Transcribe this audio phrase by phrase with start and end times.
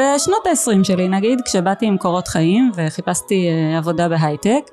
[0.00, 4.70] בשנות ה-20 שלי נגיד, כשבאתי עם קורות חיים וחיפשתי אה, עבודה בהייטק,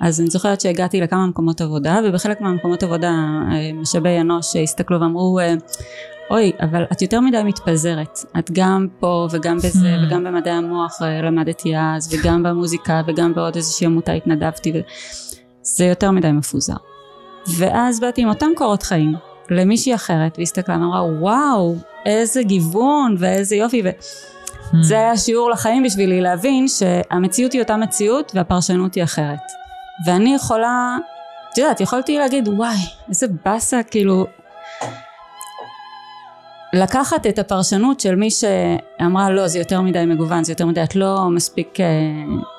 [0.00, 3.10] אז אני זוכרת שהגעתי לכמה מקומות עבודה, ובחלק מהמקומות עבודה
[3.52, 5.54] אה, משאבי אנוש הסתכלו ואמרו, אה,
[6.30, 8.18] אוי, אבל את יותר מדי מתפזרת.
[8.38, 10.06] את גם פה וגם בזה Hmm.
[10.06, 14.72] וגם במדעי המוח למדתי אז, וגם במוזיקה וגם בעוד איזושהי עמותה התנדבתי.
[14.74, 14.78] ו...
[15.62, 16.76] זה יותר מדי מפוזר.
[17.58, 19.14] ואז באתי עם אותם קורות חיים
[19.50, 23.82] למישהי אחרת, והסתכלה ואמרה, וואו, איזה גיוון ואיזה יופי.
[23.84, 23.88] ו...
[24.72, 24.76] Hmm.
[24.82, 29.38] זה היה שיעור לחיים בשבילי להבין שהמציאות היא אותה מציאות והפרשנות היא אחרת.
[30.06, 30.96] ואני יכולה,
[31.52, 32.76] את יודעת, יכולתי להגיד וואי,
[33.08, 34.26] איזה באסה, כאילו,
[36.74, 40.96] לקחת את הפרשנות של מי שאמרה לא, זה יותר מדי מגוון, זה יותר מדי, את
[40.96, 41.86] לא מספיק אה,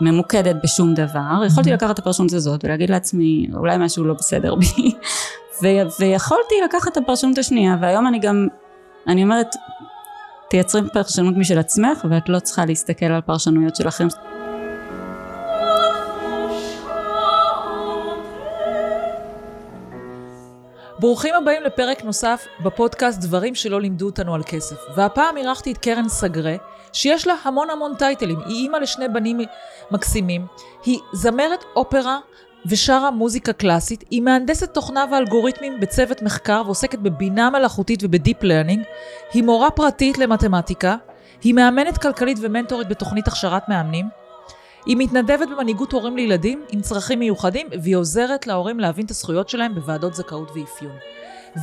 [0.01, 4.65] ממוקדת בשום דבר, יכולתי לקחת את הפרשנות הזאת ולהגיד לעצמי, אולי משהו לא בסדר בי,
[5.63, 8.47] ו- ויכולתי לקחת את הפרשנות השנייה, והיום אני גם,
[9.07, 9.55] אני אומרת,
[10.49, 14.09] תייצרי פרשנות משל עצמך ואת לא צריכה להסתכל על פרשנויות של אחרים.
[20.99, 24.75] ברוכים הבאים לפרק נוסף בפודקאסט דברים שלא לימדו אותנו על כסף.
[24.95, 26.55] והפעם אירחתי את קרן סגרה,
[26.93, 28.39] שיש לה המון המון טייטלים.
[28.45, 29.39] היא אימא לשני בנים
[29.91, 30.45] מקסימים,
[30.85, 32.19] היא זמרת אופרה
[32.69, 38.83] ושרה מוזיקה קלאסית, היא מהנדסת תוכנה ואלגוריתמים בצוות מחקר ועוסקת בבינה מלאכותית וב deep learning,
[39.33, 40.95] היא מורה פרטית למתמטיקה,
[41.43, 44.05] היא מאמנת כלכלית ומנטורית בתוכנית הכשרת מאמנים,
[44.85, 49.75] היא מתנדבת במנהיגות הורים לילדים עם צרכים מיוחדים, והיא עוזרת להורים להבין את הזכויות שלהם
[49.75, 50.95] בוועדות זכאות ואפיון.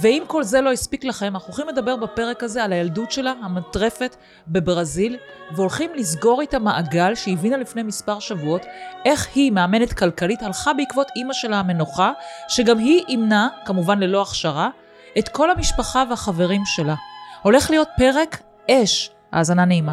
[0.00, 4.16] ואם כל זה לא הספיק לכם, אנחנו הולכים לדבר בפרק הזה על הילדות שלה, המטרפת,
[4.48, 5.16] בברזיל,
[5.54, 8.62] והולכים לסגור איתה מעגל שהבינה לפני מספר שבועות
[9.04, 12.12] איך היא, מאמנת כלכלית, הלכה בעקבות אימא שלה המנוחה,
[12.48, 14.70] שגם היא אימנה, כמובן ללא הכשרה,
[15.18, 16.94] את כל המשפחה והחברים שלה.
[17.42, 19.10] הולך להיות פרק אש.
[19.32, 19.92] האזנה נעימה.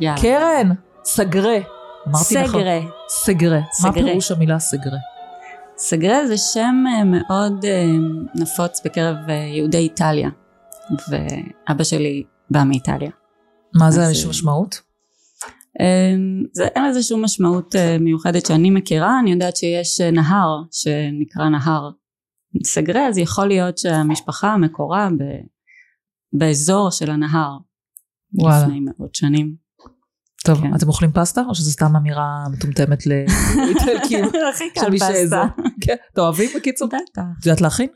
[0.00, 0.20] יאללה.
[0.20, 0.72] קרן,
[1.04, 1.81] סגרה.
[2.08, 2.60] אמרתי נכון.
[2.60, 2.80] סגרה.
[3.08, 3.60] סגרה.
[3.60, 3.92] מה סגרה.
[3.92, 4.98] פירוש המילה סגרה?
[5.76, 7.86] סגרה זה שם אה, מאוד אה,
[8.34, 10.30] נפוץ בקרב אה, יהודי איטליה,
[11.10, 13.10] ואבא שלי בא מאיטליה.
[13.74, 14.80] מה זה, יש משמעות?
[16.52, 21.90] זה אין לזה שום משמעות מיוחדת שאני מכירה, אני יודעת שיש נהר שנקרא נהר
[22.64, 25.24] סגרה, אז יכול להיות שהמשפחה מקורה ב,
[26.32, 27.58] באזור של הנהר
[28.34, 28.62] וואלה.
[28.62, 29.61] לפני מאות שנים.
[30.44, 30.74] טוב, כן.
[30.74, 34.24] אתם אוכלים פסטה, או שזו סתם אמירה מטומטמת לאיטלקים?
[34.54, 35.36] הכי מי שזה.
[35.80, 36.88] כן, אתם אוהבים בקיצור?
[36.88, 37.88] בטח, את יודעת להכין?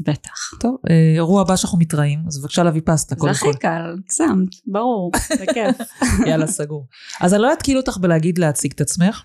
[0.00, 0.50] בטח.
[0.60, 3.52] טוב, אה, אירוע הבא שאנחנו מתראים, אז בבקשה להביא פסטה זה קודם הכי כל.
[3.52, 5.10] קל, הגזמת, ברור,
[5.40, 5.88] בכיף.
[6.28, 6.86] יאללה, סגור.
[7.20, 9.22] אז אני לא אתקיל אותך בלהגיד להציג את עצמך.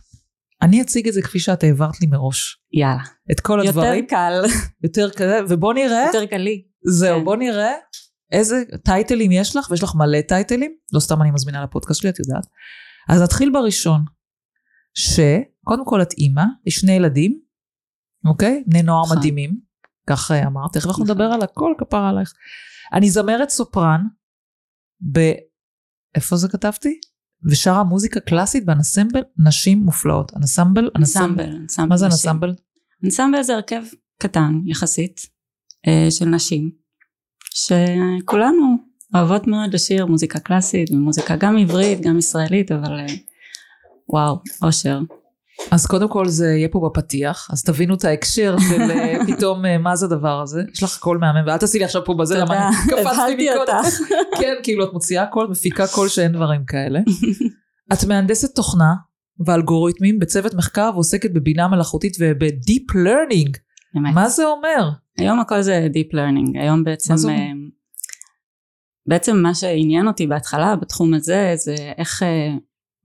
[0.61, 2.57] אני אציג את זה כפי שאת העברת לי מראש.
[2.73, 3.01] יאללה.
[3.31, 4.05] את כל יותר הדברים.
[4.07, 4.41] קל,
[4.83, 6.05] יותר כזה, ובוא נראה.
[6.05, 6.63] יותר קלי.
[6.85, 7.25] זהו, כן.
[7.25, 7.73] בוא נראה
[8.31, 12.19] איזה טייטלים יש לך, ויש לך מלא טייטלים, לא סתם אני מזמינה לפודקאסט שלי, את
[12.19, 12.45] יודעת.
[13.09, 14.05] אז נתחיל בראשון,
[14.93, 17.39] שקודם כל את אימא, יש שני ילדים,
[18.25, 18.63] אוקיי?
[18.67, 19.17] בני נוער נכון.
[19.17, 19.59] מדהימים,
[20.07, 21.15] כך אה, אמרת, תכף אנחנו נכון.
[21.15, 22.33] נדבר על הכל, כפרה עלייך.
[22.93, 24.01] אני זמרת סופרן,
[25.11, 25.19] ב...
[26.15, 26.99] איפה זה כתבתי?
[27.49, 30.31] ושרה מוזיקה קלאסית באנסמבל נשים מופלאות.
[30.35, 30.89] אנסמבל?
[30.95, 31.89] אנסמבל, אנסמבל.
[31.89, 32.05] מה זה.
[32.05, 32.55] אנסמבל?
[33.03, 33.83] אנסמבל זה הרכב
[34.21, 35.21] קטן יחסית
[35.87, 36.71] אה, של נשים,
[37.53, 38.77] שכולנו
[39.15, 43.05] אוהבות מאוד לשיר מוזיקה קלאסית ומוזיקה גם עברית גם ישראלית אבל אה,
[44.09, 44.99] וואו אושר.
[45.71, 49.77] אז קודם כל זה יהיה פה בפתיח, אז תבינו את ההקשר של אה, פתאום אה,
[49.77, 50.61] מה זה הדבר הזה.
[50.73, 53.83] יש לך קול מהמם, ואל תעשי לי עכשיו פה בזה, למה אני קפצתי מקודם.
[54.39, 56.99] כן, כאילו את מוציאה קול, מפיקה קול שאין דברים כאלה.
[57.93, 58.93] את מהנדסת תוכנה
[59.45, 63.57] ואלגוריתמים בצוות מחקר ועוסקת בבינה מלאכותית וב deep learning.
[63.93, 64.13] באמת.
[64.15, 64.89] מה זה אומר?
[65.17, 67.31] היום הכל זה Deep Learning, היום בעצם, מה?
[67.31, 67.51] אה,
[69.07, 72.55] בעצם מה שעניין אותי בהתחלה בתחום הזה זה איך אה,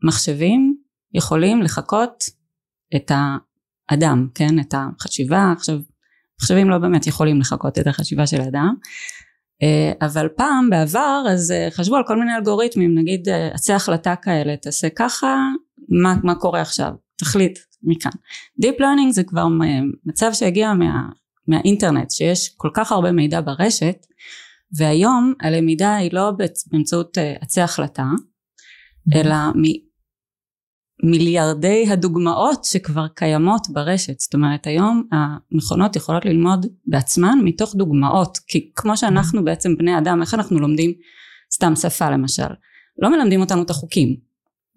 [0.05, 0.77] מחשבים
[1.15, 2.25] יכולים לחקות
[2.97, 3.11] את
[3.91, 5.79] האדם, כן, את החשיבה, עכשיו
[6.41, 8.75] מחשבים לא באמת יכולים לחקות את החשיבה של האדם,
[9.63, 14.89] אה, אבל פעם בעבר אז חשבו על כל מיני אלגוריתמים, נגיד עצי החלטה כאלה, תעשה
[14.97, 15.37] ככה,
[16.03, 18.11] מה, מה קורה עכשיו, תחליט מכאן.
[18.63, 19.47] Deep Learning זה כבר
[20.07, 21.09] מצב שהגיע מה,
[21.49, 24.07] מהאינטרנט שיש כל כך הרבה מידע ברשת
[24.79, 26.33] והיום הלמידה היא לא
[26.73, 28.07] באמצעות אה, עצי החלטה
[29.15, 29.37] אלא
[31.03, 34.21] ממיליארדי הדוגמאות שכבר קיימות ברשת.
[34.21, 40.23] זאת אומרת היום המכונות יכולות ללמוד בעצמן מתוך דוגמאות כי כמו שאנחנו בעצם בני אדם
[40.23, 40.93] איך אנחנו לומדים
[41.55, 42.49] סתם שפה למשל?
[42.99, 44.26] לא מלמדים אותנו את החוקים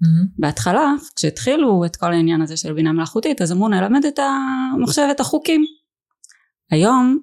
[0.02, 0.28] מהמם.
[0.40, 5.20] בהתחלה כשהתחילו את כל העניין הזה של בינה מלאכותית אז אמרו נלמד את המחשב את
[5.20, 5.66] החוקים
[6.72, 7.20] היום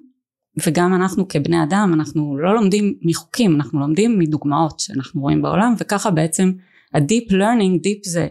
[0.65, 6.11] וגם אנחנו כבני אדם אנחנו לא לומדים מחוקים אנחנו לומדים מדוגמאות שאנחנו רואים בעולם וככה
[6.11, 6.51] בעצם
[6.93, 8.27] ה-deep learning deep זה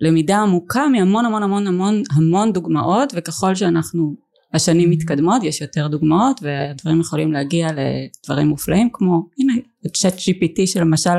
[0.00, 4.14] למידה עמוקה מהמון המון המון המון המון דוגמאות וככל שאנחנו
[4.54, 9.52] השנים מתקדמות יש יותר דוגמאות והדברים יכולים להגיע לדברים מופלאים כמו הנה
[9.92, 11.18] צ'אט GPT שלמשל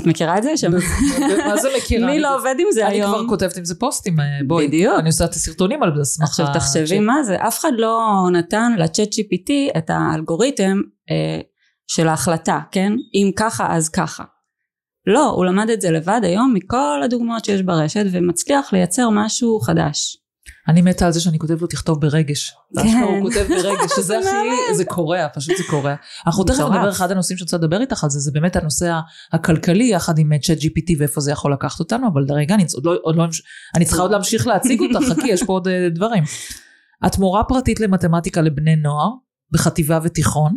[0.00, 0.68] את מכירה את זה?
[1.48, 2.06] מה זה מכירה?
[2.06, 3.12] מי לא עובד עם זה אני היום?
[3.12, 4.68] כבר כותבת עם זה פוסטים, אה, בואי.
[4.68, 4.98] בדיוק.
[4.98, 8.00] אני עושה את הסרטונים על סמך עכשיו תחשבי מה זה אף אחד לא
[8.32, 10.80] נתן לצ'אט GPT את האלגוריתם
[11.10, 11.40] אה,
[11.86, 14.24] של ההחלטה כן אם ככה אז ככה
[15.06, 20.23] לא הוא למד את זה לבד היום מכל הדוגמאות שיש ברשת ומצליח לייצר משהו חדש
[20.68, 22.54] אני מתה על זה שאני כותבת לו תכתוב ברגש.
[22.76, 23.02] כן.
[23.02, 24.74] הוא כותב ברגש, שזה זה הכי.
[24.76, 25.94] זה קורע, פשוט זה קורע.
[26.26, 26.60] אנחנו תכף.
[26.60, 28.92] נדבר, אחד הנושאים שאני רוצה לדבר איתך על זה, זה באמת הנושא
[29.32, 32.94] הכלכלי יחד עם צ'אט GPT ואיפה זה יכול לקחת אותנו, אבל רגע, אני, עוד לא,
[33.02, 33.24] עוד לא,
[33.76, 36.22] אני צריכה עוד להמשיך להציג אותך, חכי, יש פה עוד אה, דברים.
[37.06, 39.10] את מורה פרטית למתמטיקה לבני נוער,
[39.50, 40.54] בחטיבה ותיכון,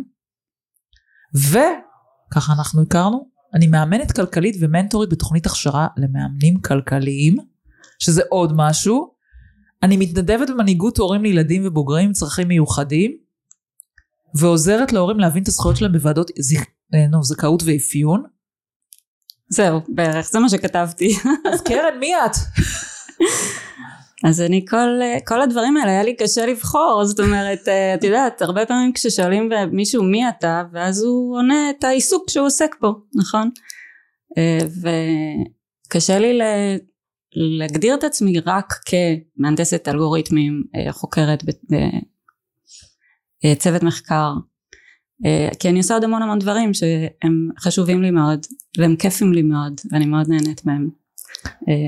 [1.34, 7.36] וככה אנחנו הכרנו, אני מאמנת כלכלית ומנטורית בתוכנית הכשרה למאמנים כלכליים,
[7.98, 9.17] שזה עוד משהו.
[9.82, 13.16] אני מתנדבת במנהיגות הורים לילדים ובוגרים עם צרכים מיוחדים,
[14.34, 16.64] ועוזרת להורים להבין את הזכויות שלהם בוועדות זכ...
[16.94, 18.22] אה, נו, זכאות ואפיון.
[19.50, 21.16] זהו בערך זה מה שכתבתי
[21.52, 22.36] אז קרן, מי את?
[24.24, 28.42] אז אני כל, כל הדברים האלה היה לי קשה לבחור זאת אומרת אה, את יודעת
[28.42, 33.50] הרבה פעמים כששואלים מישהו מי אתה ואז הוא עונה את העיסוק שהוא עוסק בו נכון
[34.38, 34.58] אה,
[35.86, 36.38] וקשה לי
[37.32, 41.44] להגדיר את עצמי רק כמהנדסת אלגוריתמים אה, חוקרת
[43.44, 44.32] בצוות מחקר
[45.26, 48.46] אה, כי אני עושה עוד המון המון דברים שהם חשובים לי מאוד
[48.78, 50.82] והם כיפים לי מאוד ואני מאוד נהנית מהם.
[50.82, 50.97] אה,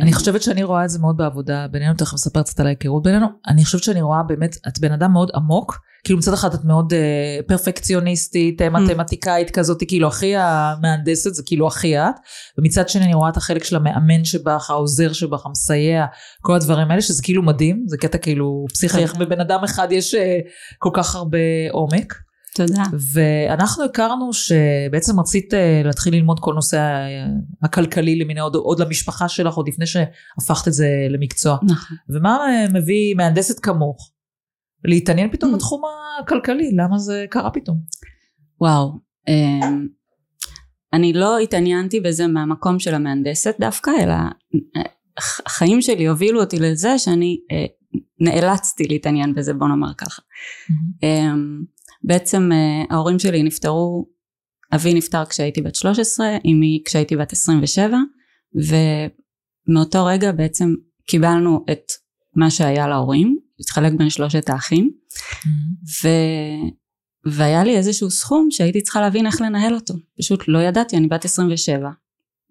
[0.03, 3.27] אני חושבת שאני רואה את זה מאוד בעבודה בינינו, תכף נספר קצת על ההיכרות בינינו.
[3.49, 6.93] אני חושבת שאני רואה באמת, את בן אדם מאוד עמוק, כאילו מצד אחד את מאוד
[6.93, 12.15] אה, פרפקציוניסטית, אה, מתמטיקאית כזאת, כאילו הכי המהנדסת, זה כאילו הכי את,
[12.59, 16.07] ומצד שני אני רואה את החלק של המאמן שבך, העוזר שבך, המסייע,
[16.41, 20.15] כל הדברים האלה, שזה כאילו מדהים, זה קטע כאילו פסיכי, איך בבן אדם אחד יש
[20.15, 20.39] אה,
[20.79, 21.39] כל כך הרבה
[21.71, 22.30] עומק.
[22.55, 22.83] תודה
[23.13, 27.07] ואנחנו הכרנו שבעצם רצית אה, להתחיל ללמוד כל נושא ה-
[27.63, 31.59] הכלכלי למיני עוד, עוד למשפחה שלך עוד לפני שהפכת את זה למקצוע.
[31.63, 34.13] נכון ומה אה, מביא מהנדסת כמוך
[34.85, 35.33] להתעניין Mm.
[35.33, 35.83] פתאום בתחום
[36.23, 36.71] הכלכלי?
[36.77, 37.79] למה זה קרה פתאום?
[38.61, 38.93] וואו,
[39.29, 39.87] אמ,
[40.93, 44.83] אני לא התעניינתי בזה מהמקום של המהנדסת דווקא, אלא אה,
[45.19, 47.65] הח- החיים שלי הובילו אותי לזה שאני אה,
[48.21, 50.23] נאלצתי להתעניין בזה, בוא נאמר ככה.
[51.03, 51.63] אמ,
[52.03, 54.07] בעצם אה, ההורים שלי נפטרו,
[54.75, 57.97] אבי נפטר כשהייתי בת 13, אמי כשהייתי בת 27,
[59.69, 60.75] ומאותו רגע בעצם
[61.07, 61.93] קיבלנו את
[62.37, 64.91] מה שהיה להורים, התחלק בין שלושת האחים.
[66.03, 66.09] ו...
[67.27, 69.95] והיה לי איזשהו סכום שהייתי צריכה להבין איך לנהל אותו.
[70.19, 71.91] פשוט לא ידעתי אני בת 27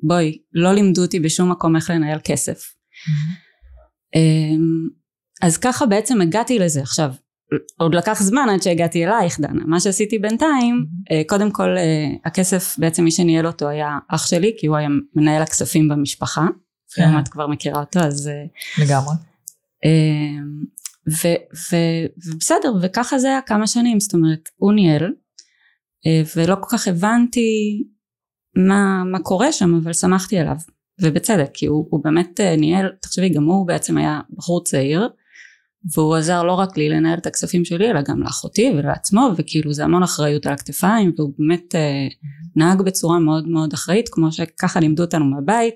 [0.04, 2.60] בואי לא לימדו אותי בשום מקום איך לנהל כסף.
[4.16, 4.90] אמ,
[5.42, 6.82] אז ככה בעצם הגעתי לזה.
[6.82, 7.14] עכשיו
[7.78, 9.64] עוד לקח זמן עד שהגעתי אלייך דנה.
[9.66, 14.56] מה שעשיתי בינתיים אה, קודם כל אה, הכסף בעצם מי שניהל אותו היה אח שלי
[14.58, 16.48] כי הוא היה מנהל הכספים במשפחה.
[16.96, 17.04] כן.
[17.04, 18.44] אם את כבר מכירה אותו אז אה,
[18.86, 19.14] לגמרי.
[21.72, 24.00] ובסדר וככה זה היה כמה שנים.
[24.00, 25.14] זאת אומרת הוא ניהל
[26.36, 27.84] ולא כל כך הבנתי
[28.56, 30.56] מה, מה קורה שם אבל שמחתי עליו.
[31.02, 35.10] ובצדק כי הוא, הוא באמת ניהל תחשבי גם הוא בעצם היה בחור צעיר
[35.96, 39.84] והוא עזר לא רק לי לנהל את הכספים שלי אלא גם לאחותי ולעצמו וכאילו זה
[39.84, 42.08] המון אחריות על הכתפיים והוא באמת אה,
[42.56, 45.76] נהג בצורה מאוד מאוד אחראית כמו שככה לימדו אותנו מהבית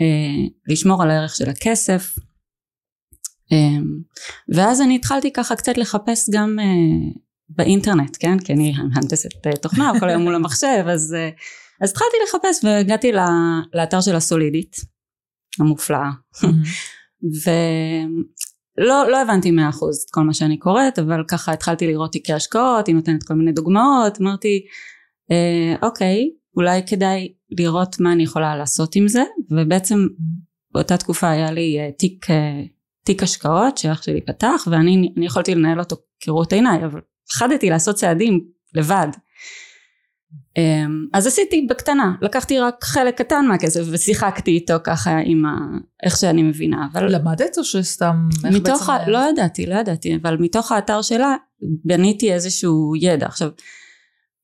[0.00, 2.14] אה, לשמור על הערך של הכסף.
[3.52, 3.84] אמ,
[4.48, 6.64] ואז אני התחלתי ככה קצת לחפש גם אה,
[7.48, 8.38] באינטרנט כן?
[8.38, 11.30] כי אני מהנדסת אה, תוכנה כל היום מול המחשב אז, אה,
[11.80, 13.18] אז התחלתי לחפש והגעתי ל-
[13.74, 14.76] לאתר של הסולידית
[15.60, 16.10] המופלאה.
[17.44, 22.32] ולא לא הבנתי מאה אחוז את כל מה שאני קוראת אבל ככה התחלתי לראות תיקי
[22.32, 24.66] השקעות היא נותנת כל מיני דוגמאות אמרתי
[25.30, 30.06] אה, אוקיי אולי כדאי לראות מה אני יכולה לעשות עם זה ובעצם
[30.72, 32.62] באותה תקופה היה לי אה, תיק אה,
[33.04, 37.96] תיק השקעות שאח שלי פתח ואני אני יכולתי לנהל אותו כראות עיניי אבל פחדתי לעשות
[37.96, 39.08] צעדים לבד
[41.12, 45.58] אז עשיתי בקטנה לקחתי רק חלק קטן מהכסף ושיחקתי איתו ככה עם ה...
[46.04, 48.28] איך שאני מבינה אבל למדת או שסתם...
[48.52, 49.08] מתוך ה...
[49.08, 51.36] לא ידעתי לא ידעתי אבל מתוך האתר שלה
[51.84, 53.26] בניתי איזשהו ידע.
[53.26, 53.48] עכשיו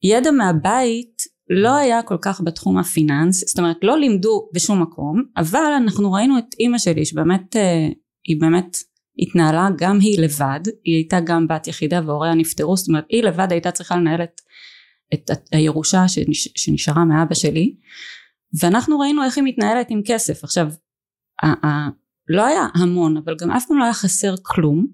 [0.02, 5.72] ידע מהבית לא היה כל כך בתחום הפיננס זאת אומרת לא לימדו בשום מקום אבל
[5.76, 7.88] אנחנו ראינו את אימא שלי שבאמת אה,
[8.24, 8.76] היא באמת
[9.18, 13.48] התנהלה גם היא לבד, היא הייתה גם בת יחידה והוריה נפטרו, זאת אומרת היא לבד
[13.50, 14.40] הייתה צריכה לנהל את,
[15.14, 17.74] את הירושה שנש, שנשארה מאבא שלי
[18.60, 20.44] ואנחנו ראינו איך היא מתנהלת עם כסף.
[20.44, 20.68] עכשיו,
[21.42, 21.88] ה, ה,
[22.28, 24.86] לא היה המון אבל גם אף פעם לא היה חסר כלום.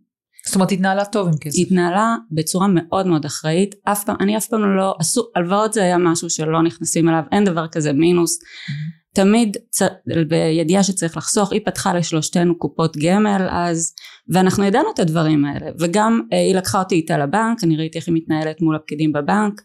[0.46, 1.58] זאת אומרת התנהלה טוב עם כסף.
[1.58, 5.98] התנהלה בצורה מאוד מאוד אחראית, אף פעם, אני אף פעם לא, עשו, הלוואות זה היה
[5.98, 8.38] משהו שלא נכנסים אליו, אין דבר כזה מינוס.
[8.38, 9.06] Mm-hmm.
[9.16, 9.82] תמיד צ...
[10.28, 13.94] בידיעה שצריך לחסוך, היא פתחה לשלושתנו קופות גמל אז,
[14.28, 18.08] ואנחנו ידענו את הדברים האלה, וגם אה, היא לקחה אותי איתה לבנק, אני ראיתי איך
[18.08, 19.62] היא מתנהלת מול הפקידים בבנק,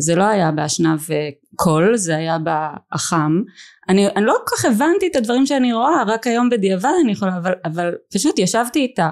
[0.00, 3.42] זה לא היה באשנב אה, קול, זה היה באח"ם,
[3.88, 7.36] אני, אני לא כל כך הבנתי את הדברים שאני רואה, רק היום בדיעבד אני יכולה,
[7.38, 9.10] אבל, אבל פשוט ישבתי איתה,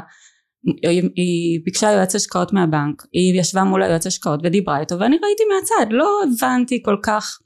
[0.83, 5.43] היא, היא ביקשה יועץ השקעות מהבנק, היא ישבה מול היועץ השקעות ודיברה איתו, ואני ראיתי
[5.55, 7.39] מהצד, לא הבנתי כל כך,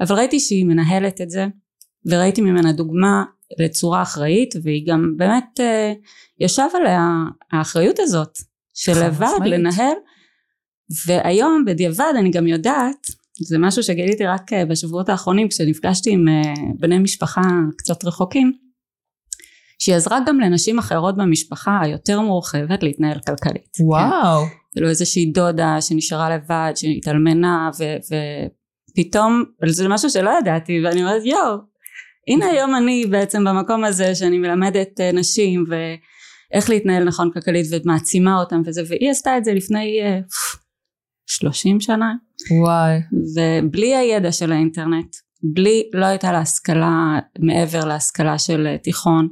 [0.00, 1.46] אבל ראיתי שהיא מנהלת את זה,
[2.06, 3.24] וראיתי ממנה דוגמה
[3.58, 5.92] לצורה אחראית והיא גם באמת אה,
[6.40, 7.08] ישב עליה
[7.52, 8.38] האחריות הזאת
[8.74, 9.96] של לבד לנהל
[11.06, 13.06] והיום בדיעבד אני גם יודעת
[13.40, 17.40] זה משהו שגיליתי רק אה, בשבועות האחרונים כשנפגשתי עם אה, בני משפחה
[17.76, 18.52] קצת רחוקים
[19.78, 23.76] שהיא עזרה גם לנשים אחרות במשפחה היותר מורחבת להתנהל כלכלית.
[23.80, 24.46] וואו.
[24.46, 24.54] כן.
[24.72, 28.16] כאילו איזושהי דודה שנשארה לבד, שהתאלמנה ו-
[28.90, 31.56] ופתאום, זה משהו שלא ידעתי ואני אומרת יואו
[32.28, 38.40] הנה היום אני בעצם במקום הזה שאני מלמדת אה, נשים ואיך להתנהל נכון כלכלית ומעצימה
[38.40, 40.00] אותם וזה והיא עשתה את זה לפני
[41.32, 42.14] אה, שלושים שנה.
[42.60, 42.98] וואי.
[43.34, 49.28] ובלי הידע של האינטרנט בלי לא הייתה לה השכלה מעבר להשכלה של אה, תיכון.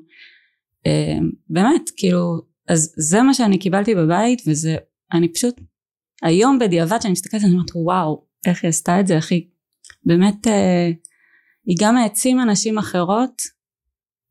[1.48, 4.76] באמת כאילו אז זה מה שאני קיבלתי בבית וזה
[5.12, 5.60] אני פשוט
[6.22, 9.46] היום בדיעבד שאני מסתכלת אני אומרת וואו איך היא עשתה את זה איך היא
[10.04, 10.46] באמת
[11.66, 13.42] היא גם העצימה נשים אחרות,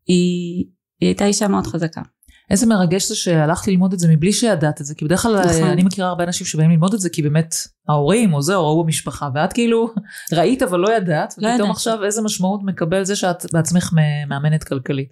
[0.07, 0.65] היא,
[0.99, 2.01] היא הייתה אישה מאוד חזקה.
[2.49, 5.63] איזה מרגש זה שהלכת ללמוד את זה מבלי שידעת את זה, כי בדרך כלל נכון.
[5.63, 7.55] אני מכירה הרבה אנשים שבאים ללמוד את זה כי באמת
[7.89, 9.93] ההורים או זה או ראו במשפחה, ואת כאילו
[10.37, 11.75] ראית אבל לא ידעת, לא ופתאום ידעת.
[11.75, 13.89] עכשיו איזה משמעות מקבל זה שאת בעצמך
[14.27, 15.09] מאמנת כלכלית.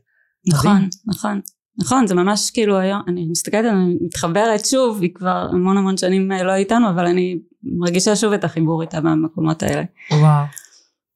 [0.48, 0.90] נכון, מדהים.
[1.08, 1.42] נכון.
[1.80, 6.32] נכון, זה ממש כאילו היום, אני מסתכלת, אני מתחברת שוב, היא כבר המון המון שנים
[6.32, 9.84] לא איתנו, אבל אני מרגישה שוב את החיבור איתה במקומות האלה.
[10.12, 10.46] וואו.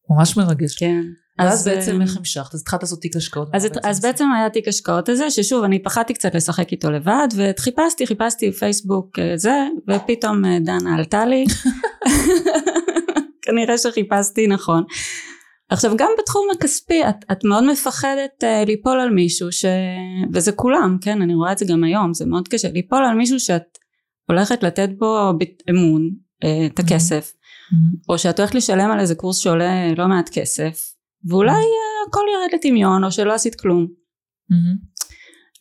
[0.10, 0.76] ממש מרגש.
[0.76, 1.02] כן.
[1.40, 2.54] אז בעצם אה, איך המשכת?
[2.54, 3.50] אז התחלת לעשות תיק השקעות.
[3.54, 7.28] אז, בעצם, אז בעצם היה תיק השקעות הזה, ששוב אני פחדתי קצת לשחק איתו לבד,
[7.36, 11.46] וחיפשתי, חיפשתי פייסבוק אה, זה, ופתאום אה, דנה עלתה לי.
[13.46, 14.84] כנראה שחיפשתי נכון.
[15.70, 19.66] עכשיו גם בתחום הכספי את, את מאוד מפחדת uh, ליפול על מישהו ש...
[20.34, 23.40] וזה כולם כן אני רואה את זה גם היום זה מאוד קשה ליפול על מישהו
[23.40, 23.78] שאת
[24.30, 25.32] הולכת לתת בו
[25.70, 26.10] אמון
[26.44, 27.98] uh, את הכסף mm-hmm.
[28.10, 30.91] או שאת הולכת לשלם על איזה קורס שעולה לא מעט כסף
[31.30, 32.10] ואולי mm-hmm.
[32.10, 33.88] הכל ירד לטמיון או שלא עשית כלום.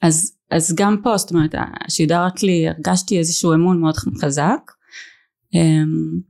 [0.03, 1.55] אז, אז גם פה זאת אומרת
[1.89, 4.61] שידרת לי הרגשתי איזשהו אמון מאוד חזק
[5.55, 6.21] אמ,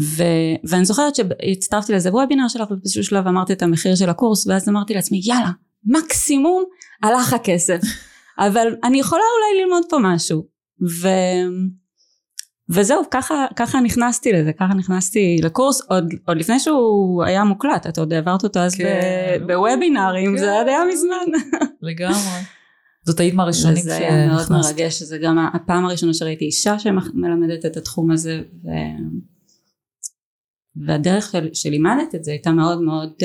[0.00, 0.22] ו,
[0.68, 4.94] ואני זוכרת שהצטרפתי לאיזה וובינר שלך ובאיזשהו שלב אמרתי את המחיר של הקורס ואז אמרתי
[4.94, 5.50] לעצמי יאללה
[5.84, 6.64] מקסימום
[7.02, 7.80] הלך הכסף
[8.46, 10.46] אבל אני יכולה אולי ללמוד פה משהו
[11.02, 11.08] ו...
[12.70, 17.98] וזהו ככה ככה נכנסתי לזה ככה נכנסתי לקורס עוד עוד לפני שהוא היה מוקלט את
[17.98, 19.42] עוד העברת אותו אז כן.
[19.46, 20.36] בוובינרים כן.
[20.36, 21.38] זה עד היה מזמן
[21.82, 22.42] לגמרי
[23.06, 23.98] זאת היית מהראשונים שנכנסת.
[23.98, 28.68] זה היה מאוד מרגש זה גם הפעם הראשונה שראיתי אישה שמלמדת את התחום הזה ו...
[30.86, 33.24] והדרך של, שלימדת את זה הייתה מאוד מאוד uh,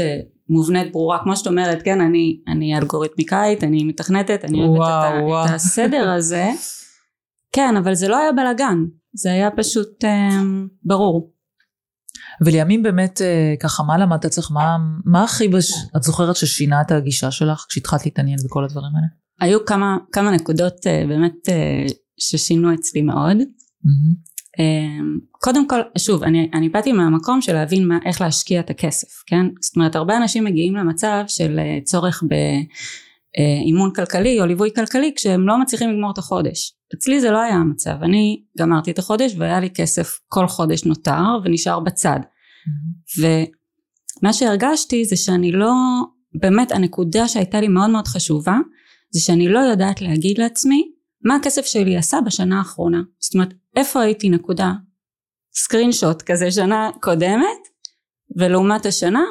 [0.49, 5.55] מובנית ברורה כמו שאת אומרת כן אני אני אלגוריתמיקאית אני מתכנתת אני אוהבת את, את
[5.55, 6.49] הסדר הזה
[7.51, 8.77] כן אבל זה לא היה בלאגן
[9.13, 10.41] זה היה פשוט אה,
[10.83, 11.39] ברור.
[12.45, 15.71] ולימים באמת אה, ככה מה למדת אצלך מה, מה הכי בש...
[15.97, 19.07] את זוכרת ששינה את הגישה שלך כשהתחלת להתעניין בכל הדברים האלה?
[19.39, 21.85] היו כמה, כמה נקודות אה, באמת אה,
[22.19, 23.37] ששינו אצלי מאוד.
[23.37, 24.29] Mm-hmm.
[25.31, 29.45] קודם כל שוב אני, אני באתי מהמקום של להבין מה, איך להשקיע את הכסף כן
[29.61, 35.61] זאת אומרת הרבה אנשים מגיעים למצב של צורך באימון כלכלי או ליווי כלכלי כשהם לא
[35.61, 38.03] מצליחים לגמור את החודש אצלי זה לא היה המצב.
[38.03, 42.19] אני גמרתי את החודש והיה לי כסף כל חודש נותר ונשאר בצד.
[42.19, 43.21] mm-hmm.
[44.21, 45.73] ומה שהרגשתי זה שאני לא
[46.41, 48.57] באמת הנקודה שהייתה לי מאוד מאוד חשובה
[49.11, 50.91] זה שאני לא יודעת להגיד לעצמי
[51.25, 53.01] מה הכסף שלי עשה בשנה האחרונה.
[53.19, 54.73] זאת אומרת איפה הייתי נקודה
[55.53, 57.67] סקרין שוט כזה שנה קודמת
[58.37, 59.23] ולעומת השנה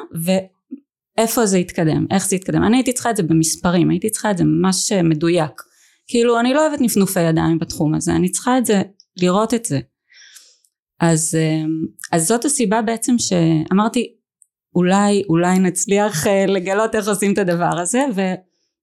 [1.17, 2.63] ואיפה זה התקדם איך זה התקדם.
[2.63, 5.61] אני הייתי צריכה את זה במספרים הייתי צריכה את זה ממש מדויק
[6.09, 8.81] כאילו אני לא אוהבת נפנופי ידיים בתחום הזה אני צריכה את זה
[9.17, 9.79] לראות את זה
[10.99, 14.15] אז, אמ, אז זאת הסיבה בעצם שאמרתי
[14.75, 18.21] אולי אולי נצליח אה, לגלות איך עושים את הדבר הזה ו,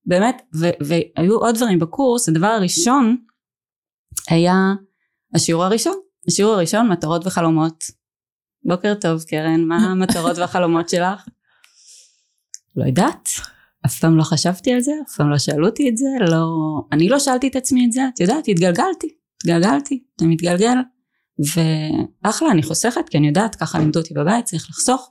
[0.06, 3.16] באמת, ו- והיו עוד דברים בקורס, הדבר הראשון
[4.30, 4.54] היה
[5.35, 5.99] השיעור הראשון.
[6.28, 7.85] השיעור הראשון, מטרות וחלומות.
[8.64, 11.28] בוקר טוב קרן, מה המטרות והחלומות שלך?
[12.76, 13.28] לא יודעת,
[13.87, 16.47] אף פעם לא חשבתי על זה, אף פעם לא שאלו אותי את זה, לא...
[16.93, 20.76] אני לא שאלתי את עצמי את זה, את יודעת, התגלגלתי, התגלגלתי, זה מתגלגל,
[21.38, 25.11] ואחלה, אני חוסכת, כי אני יודעת, ככה לימדו אותי בבית, צריך לחסוך.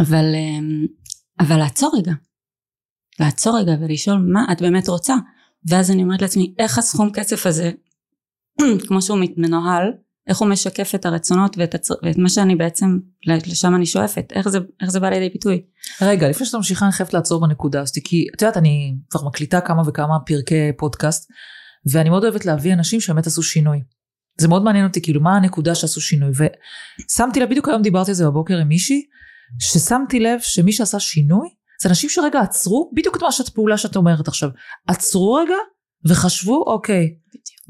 [0.00, 0.86] אבל, אמ,
[1.40, 2.12] אבל לעצור רגע,
[3.20, 5.14] לעצור רגע ולשאול מה את באמת רוצה,
[5.68, 7.70] ואז אני אומרת לעצמי, איך הסכום כסף הזה,
[8.86, 9.92] כמו שהוא מנוהל,
[10.28, 11.90] איך הוא משקף את הרצונות ואת, הצ...
[11.90, 15.62] ואת מה שאני בעצם, לשם אני שואפת, איך זה, איך זה בא לידי ביטוי.
[16.02, 19.60] רגע, לפני שאתה ממשיכה אני חייבת לעצור בנקודה הזאת, כי את יודעת, אני כבר מקליטה
[19.60, 21.30] כמה וכמה פרקי פודקאסט,
[21.92, 23.80] ואני מאוד אוהבת להביא אנשים שבאמת עשו שינוי.
[24.38, 28.14] זה מאוד מעניין אותי, כאילו, מה הנקודה שעשו שינוי, ושמתי לב, בדיוק היום דיברתי על
[28.14, 29.02] זה בבוקר עם מישהי,
[29.60, 31.48] ששמתי לב שמי שעשה שינוי,
[31.82, 34.48] זה אנשים שרגע עצרו, בדיוק את מה שאת פעולה שאת אומרת עכשיו,
[34.88, 35.54] עצרו רגע
[36.08, 37.14] וחשבו, אוקיי,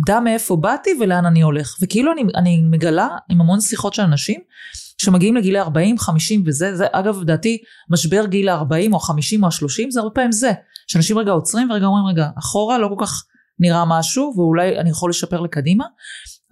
[0.07, 1.77] דע מאיפה באתי ולאן אני הולך.
[1.83, 4.41] וכאילו אני, אני מגלה עם המון שיחות של אנשים
[5.03, 7.59] שמגיעים לגילי 40, 50 וזה, זה אגב לדעתי
[7.91, 10.53] משבר גיל ה-40 או 50 או ה-30 זה הרבה פעמים זה,
[10.87, 13.25] שאנשים רגע עוצרים ורגע אומרים רגע אחורה לא כל כך
[13.59, 15.85] נראה משהו ואולי אני יכול לשפר לקדימה.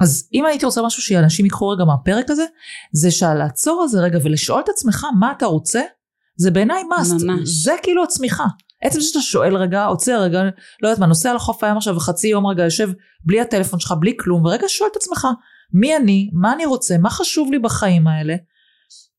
[0.00, 2.44] אז אם הייתי רוצה משהו שאנשים ייקחו רגע מהפרק הזה,
[2.92, 5.82] זה שלעצור על זה רגע ולשאול את עצמך מה אתה רוצה,
[6.36, 7.48] זה בעיניי must, ממש.
[7.48, 8.44] זה כאילו הצמיחה.
[8.82, 10.42] עצם שאתה שואל רגע, עוצר רגע,
[10.82, 12.90] לא יודעת מה, נוסע לחוף הים עכשיו וחצי יום רגע יושב
[13.24, 15.26] בלי הטלפון שלך, בלי כלום, ורגע שואל את עצמך,
[15.72, 18.34] מי אני, מה אני רוצה, מה חשוב לי בחיים האלה,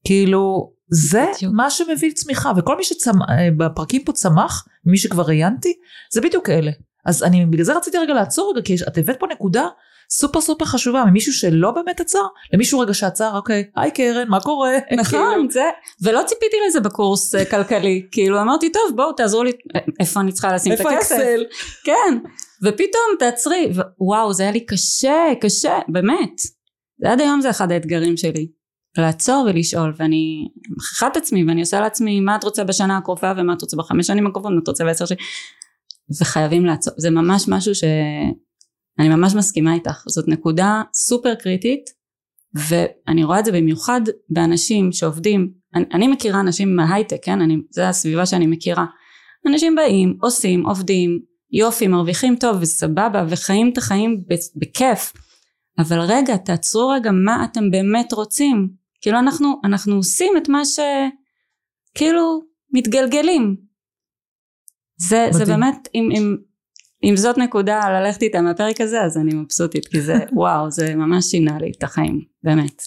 [0.06, 1.54] כאילו, זה בדיוק.
[1.56, 5.74] מה שמביא צמיחה, וכל מי שבפרקים אה, פה צמח, מי שכבר ראיינתי,
[6.14, 6.72] זה בדיוק אלה.
[7.06, 9.68] אז אני בגלל זה רציתי רגע לעצור רגע, כי את הבאת פה נקודה
[10.12, 12.20] סופר סופר חשובה ממישהו שלא באמת עצר
[12.54, 14.72] למישהו רגע שעצר אוקיי היי קרן מה קורה?
[15.00, 15.52] נכון כאילו.
[15.52, 15.64] זה
[16.02, 18.08] ולא ציפיתי לזה בקורס אה, כלכלי.
[18.12, 19.52] כאילו אמרתי טוב בואו תעזרו לי.
[20.00, 21.16] איפה אני צריכה לשים את הכסף?
[21.16, 21.44] אקסל?
[21.84, 22.18] כן.
[22.64, 26.42] ופתאום תעצרי וואו זה היה לי קשה קשה באמת.
[27.06, 28.48] עד היום זה אחד האתגרים שלי.
[28.98, 33.54] לעצור ולשאול ואני מכריחה את עצמי ואני עושה לעצמי מה את רוצה בשנה הקרובה ומה
[33.54, 35.20] את רוצה בחמש שנים הקרובות ומה את רוצה בעשר שנים?
[36.22, 36.94] וחייבים לעצור.
[36.98, 37.84] זה ממש משהו ש...
[39.02, 40.04] אני ממש מסכימה איתך.
[40.08, 41.90] זאת נקודה סופר קריטית
[42.54, 45.52] ואני רואה את זה במיוחד באנשים שעובדים.
[45.76, 47.42] אני, אני מכירה אנשים מההייטק כן?
[47.42, 48.86] אני, זה הסביבה שאני מכירה.
[49.48, 51.20] אנשים באים עושים עובדים
[51.52, 54.24] יופי מרוויחים טוב וסבבה וחיים את החיים
[54.56, 55.14] בכיף.
[55.80, 58.70] אבל רגע תעצרו רגע מה אתם באמת רוצים.
[59.02, 62.42] כאילו אנחנו אנחנו עושים את מה שכאילו
[62.74, 63.56] מתגלגלים.
[64.98, 66.36] זה, זה באמת אם, אם
[67.04, 71.26] אם זאת נקודה ללכת איתה מהפרק הזה אז אני מבסוטית כי זה וואו זה ממש
[71.26, 72.82] שינה לי את החיים באמת.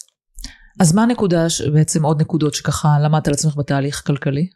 [0.81, 4.49] אז מה הנקודה בעצם עוד נקודות שככה למדת על עצמך בתהליך כלכלי?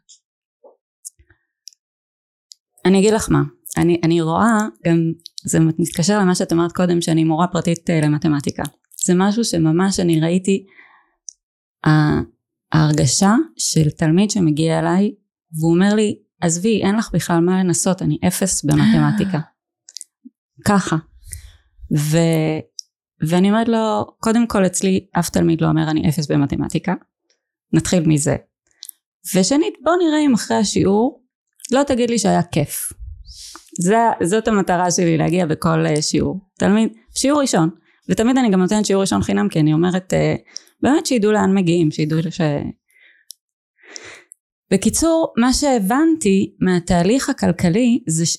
[2.84, 3.42] אני אגיד לך מה
[3.76, 5.12] אני, אני רואה גם
[5.44, 8.62] זה מתקשר למה שאת אמרת קודם שאני מורה פרטית אה, למתמטיקה
[9.06, 10.66] זה משהו שממש אני ראיתי
[12.72, 15.14] ההרגשה של תלמיד שמגיע אליי
[15.58, 19.38] והוא אומר לי עזבי אין לך בכלל מה לנסות אני אפס במתמטיקה.
[20.64, 20.96] ככה.
[21.98, 22.18] ו,
[23.28, 26.94] ואני אומרת לו קודם כל אצלי אף תלמיד לא אומר אני אפס במתמטיקה.
[27.72, 28.36] נתחיל מזה.
[29.34, 31.24] ושנית בוא נראה אם אחרי השיעור
[31.72, 32.92] לא תגיד לי שהיה כיף.
[33.80, 36.40] זה, זאת המטרה שלי להגיע בכל uh, שיעור.
[36.58, 37.70] תלמיד שיעור ראשון.
[38.08, 40.50] ותמיד אני גם נותנת שיעור ראשון חינם כי אני אומרת uh,
[40.82, 42.40] באמת שידעו לאן מגיעים שידעו ש...
[44.70, 48.36] בקיצור מה שהבנתי מהתהליך הכלכלי זה ש...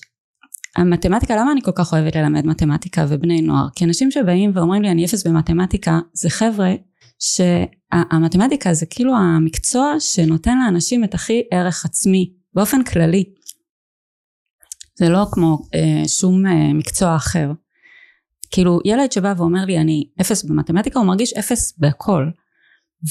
[0.76, 3.66] המתמטיקה למה אני כל כך אוהבת ללמד מתמטיקה ובני נוער?
[3.74, 6.74] כי אנשים שבאים ואומרים לי אני אפס במתמטיקה זה חבר'ה
[7.18, 13.24] שהמתמטיקה זה כאילו המקצוע שנותן לאנשים את הכי ערך עצמי באופן כללי.
[14.94, 17.52] זה לא כמו אה, שום אה, מקצוע אחר.
[18.50, 22.26] כאילו ילד שבא ואומר לי אני אפס במתמטיקה הוא מרגיש אפס בהכל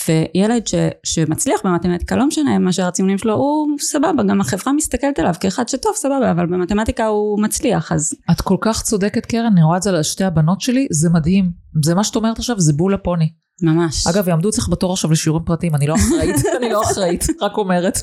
[0.08, 5.34] וילד ש, שמצליח במתמטיקה לא משנה מה שהציונים שלו הוא סבבה גם החברה מסתכלת עליו
[5.40, 9.78] כאחד שטוב סבבה אבל במתמטיקה הוא מצליח אז את כל כך צודקת קרן אני רואה
[9.78, 11.52] את זה על שתי הבנות שלי זה מדהים.
[11.84, 13.30] זה מה שאת אומרת עכשיו זה בול הפוני
[13.62, 14.08] ממש.
[14.08, 17.98] אגב, יעמדו אצלך בתור עכשיו לשיעורים פרטיים, אני לא אחראית, אני לא אחראית, רק אומרת.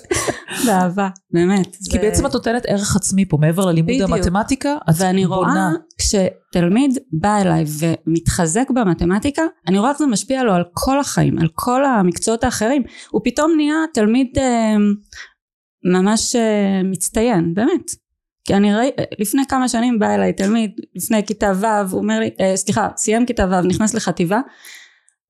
[0.66, 1.76] באהבה, באמת.
[1.90, 5.06] כי בעצם את נותנת ערך עצמי פה, מעבר ללימוד המתמטיקה, את בונה.
[5.06, 11.00] ואני רואה, כשתלמיד בא אליי ומתחזק במתמטיקה, אני רואה איך זה משפיע לו על כל
[11.00, 12.82] החיים, על כל המקצועות האחרים.
[13.10, 14.76] הוא פתאום נהיה תלמיד אה,
[15.92, 17.90] ממש אה, מצטיין, באמת.
[18.44, 22.30] כי אני ראי, לפני כמה שנים בא אליי תלמיד, לפני כיתה ו', הוא אומר לי,
[22.40, 24.40] אה, סליחה, סיים כיתה ו', נכנס לחטיבה,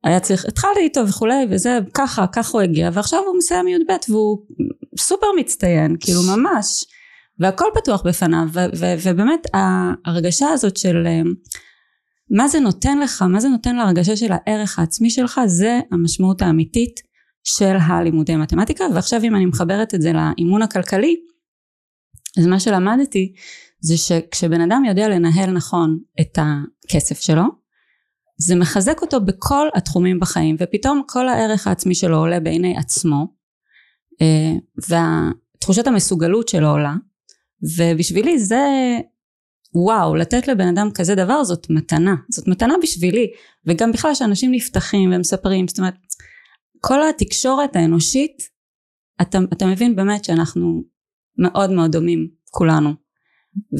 [0.06, 4.38] היה צריך, התחלתי איתו וכולי וזה ככה, ככה הוא הגיע ועכשיו הוא מסיים י"ב והוא
[4.98, 6.84] סופר מצטיין, כאילו ממש.
[7.38, 8.48] והכל פתוח בפניו
[9.04, 11.20] ובאמת ההרגשה הזאת של אה,
[12.30, 17.00] מה זה נותן לך מה זה נותן להרגשה של הערך העצמי שלך זה המשמעות האמיתית
[17.44, 21.16] של הלימודי מתמטיקה ועכשיו אם אני מחברת את זה לאימון הכלכלי
[22.38, 23.32] אז מה שלמדתי
[23.80, 27.65] זה שכשבן אדם יודע לנהל נכון את הכסף שלו
[28.38, 33.26] זה מחזק אותו בכל התחומים בחיים ופתאום כל הערך העצמי שלו עולה בעיני עצמו
[34.22, 34.52] אה,
[35.56, 36.94] ותחושת המסוגלות שלו עולה
[37.78, 38.66] ובשבילי זה
[39.74, 43.26] וואו לתת לבן אדם כזה דבר זאת מתנה זאת מתנה בשבילי
[43.66, 45.94] וגם בכלל שאנשים נפתחים ומספרים זאת אומרת
[46.80, 48.42] כל התקשורת האנושית
[49.22, 50.82] אתה, אתה מבין באמת שאנחנו
[51.38, 53.05] מאוד מאוד דומים כולנו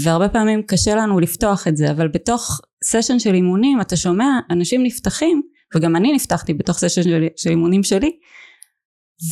[0.03, 4.83] והרבה פעמים קשה לנו לפתוח את זה אבל בתוך סשן של אימונים אתה שומע אנשים
[4.83, 5.43] נפתחים
[5.77, 8.11] וגם אני נפתחתי בתוך סשן של, של אימונים שלי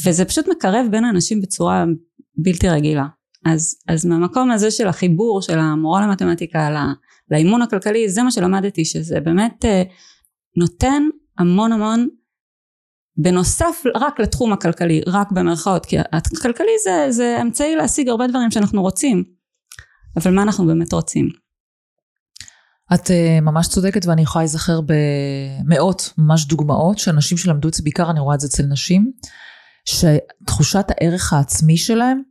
[0.05, 1.85] וזה פשוט מקרב בין האנשים בצורה
[2.37, 3.07] בלתי רגילה.
[3.47, 6.81] אז, אז מהמקום הזה של החיבור של המורה למתמטיקה לא,
[7.31, 9.83] לאימון הכלכלי זה מה שלמדתי שזה באמת אה,
[10.57, 11.03] נותן
[11.39, 12.09] המון המון
[13.17, 18.83] בנוסף רק לתחום הכלכלי רק במרכאות כי הכלכלי זה, זה אמצעי להשיג הרבה דברים שאנחנו
[18.83, 19.25] רוצים
[20.17, 21.29] אבל מה אנחנו באמת רוצים?
[22.95, 28.11] את uh, ממש צודקת ואני יכולה להיזכר במאות ממש דוגמאות שאנשים שלמדו את זה בעיקר
[28.11, 29.13] אני רואה את זה אצל נשים
[29.85, 32.23] שתחושת הערך העצמי שלהם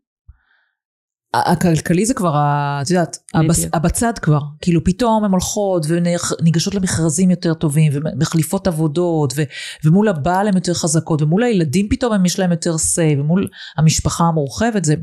[1.33, 2.35] הכלכלי זה כבר,
[2.81, 4.39] את יודעת, הבס, הבצד כבר.
[4.61, 9.43] כאילו פתאום הן הולכות וניגשות למכרזים יותר טובים ומחליפות עבודות ו,
[9.83, 14.23] ומול הבעל הן יותר חזקות ומול הילדים פתאום הם יש להם יותר say ומול המשפחה
[14.23, 14.95] המורחבת זה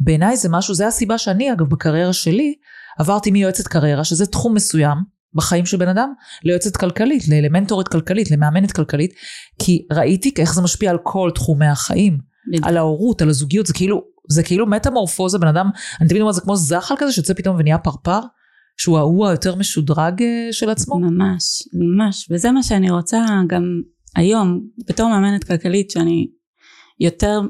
[0.00, 2.54] בעיניי זה משהו, זה הסיבה שאני אגב בקריירה שלי
[2.98, 4.98] עברתי מיועצת קריירה שזה תחום מסוים
[5.34, 6.12] בחיים של בן אדם
[6.44, 9.12] ליועצת כלכלית, למנטורית כלכלית, למאמנת כלכלית
[9.58, 12.18] כי ראיתי איך זה משפיע על כל תחומי החיים.
[12.62, 16.40] על ההורות, על הזוגיות, זה כאילו זה כאילו מטמורפוזה, בן אדם, אני תמיד אומרת, זה
[16.40, 18.20] כמו זחל כזה שיוצא פתאום ונהיה פרפר,
[18.76, 20.98] שהוא ההוא היותר משודרג אה, של עצמו.
[20.98, 23.62] ממש, ממש, וזה מה שאני רוצה גם
[24.16, 26.28] היום, בתור מאמנת כלכלית, שאני
[27.00, 27.40] יותר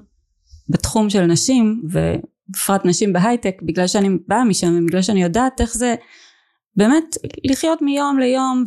[0.69, 5.95] בתחום של נשים, ובפרט נשים בהייטק, בגלל שאני באה משם, ובגלל שאני יודעת איך זה
[6.77, 8.65] באמת לחיות מיום ליום,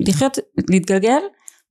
[0.00, 0.38] ולחיות,
[0.70, 1.20] להתגלגל,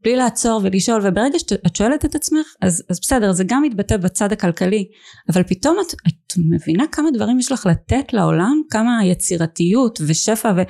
[0.04, 4.32] בלי לעצור ולשאול וברגע שאת שואלת את עצמך אז, אז בסדר זה גם מתבטא בצד
[4.32, 4.88] הכלכלי
[5.34, 10.62] אבל פתאום את, את מבינה כמה דברים יש לך לתת לעולם כמה יצירתיות ושפע ו,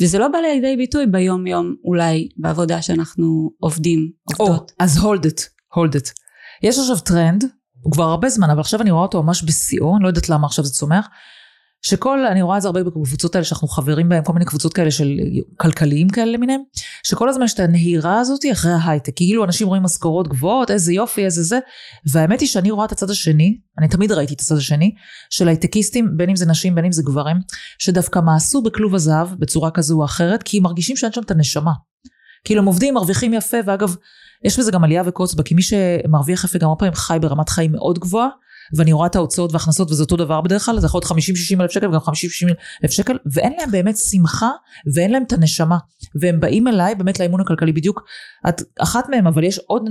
[0.00, 4.70] וזה לא בא לידי ביטוי ביום יום אולי בעבודה שאנחנו עובדים עובדות.
[4.70, 5.40] Oh, אז hold it,
[5.76, 6.12] hold it.
[6.62, 7.44] יש עכשיו טרנד
[7.80, 10.46] הוא כבר הרבה זמן אבל עכשיו אני רואה אותו ממש בשיאו אני לא יודעת למה
[10.46, 11.08] עכשיו זה צומח
[11.86, 14.90] שכל, אני רואה את זה הרבה בקבוצות האלה שאנחנו חברים בהן, כל מיני קבוצות כאלה
[14.90, 15.08] של
[15.56, 16.60] כלכליים כאלה למיניהם,
[17.02, 21.24] שכל הזמן יש את הנהירה הזאת אחרי ההייטק, כאילו אנשים רואים משכורות גבוהות, איזה יופי,
[21.24, 21.58] איזה זה,
[22.12, 24.94] והאמת היא שאני רואה את הצד השני, אני תמיד ראיתי את הצד השני,
[25.30, 27.36] של הייטקיסטים, בין אם זה נשים, בין אם זה גברים,
[27.78, 31.72] שדווקא מאסו בכלוב הזהב בצורה כזו או אחרת, כי הם מרגישים שאין שם את הנשמה.
[32.44, 33.96] כאילו הם עובדים, מרוויחים יפה, ואגב,
[34.44, 37.48] יש בזה גם עלייה וקוץ בה, כי מי שמרוויח יפה גם הרבה פעמים חי ברמת
[37.48, 38.28] חיים מאוד גבוהה,
[38.76, 41.24] ואני רואה את ההוצאות וההכנסות וזה אותו דבר בדרך כלל, זה יכול להיות
[41.58, 42.02] 50-60 אלף שקל וגם 50-60
[42.84, 44.50] אלף שקל, ואין להם באמת שמחה
[44.94, 45.78] ואין להם את הנשמה.
[46.20, 48.02] והם באים אליי באמת לאימון הכלכלי בדיוק,
[48.48, 49.82] את אחת מהם, אבל יש עוד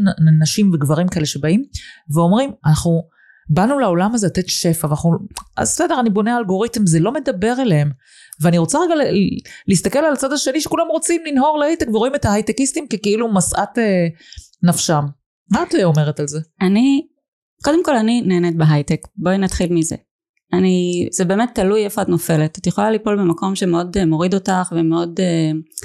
[0.42, 1.64] נשים וגברים כאלה שבאים
[2.16, 3.02] ואומרים, אנחנו
[3.50, 5.12] באנו לעולם הזה לתת שפע, ואנחנו,
[5.58, 7.92] אז בסדר, אני בונה אלגוריתם, זה לא מדבר אליהם.
[8.42, 8.94] ואני רוצה רגע
[9.68, 14.08] להסתכל על הצד השני שכולם רוצים לנהור להייטק ורואים את ההייטקיסטים ככאילו משאת אה,
[14.64, 15.02] נפשם.
[15.52, 16.40] מה את אומרת על זה?
[16.62, 17.02] אני
[17.64, 19.96] קודם כל אני נהנית בהייטק, בואי נתחיל מזה.
[20.54, 22.58] אני, זה באמת תלוי איפה את נופלת.
[22.58, 25.80] את יכולה ליפול במקום שמאוד uh, מוריד אותך ומאוד uh,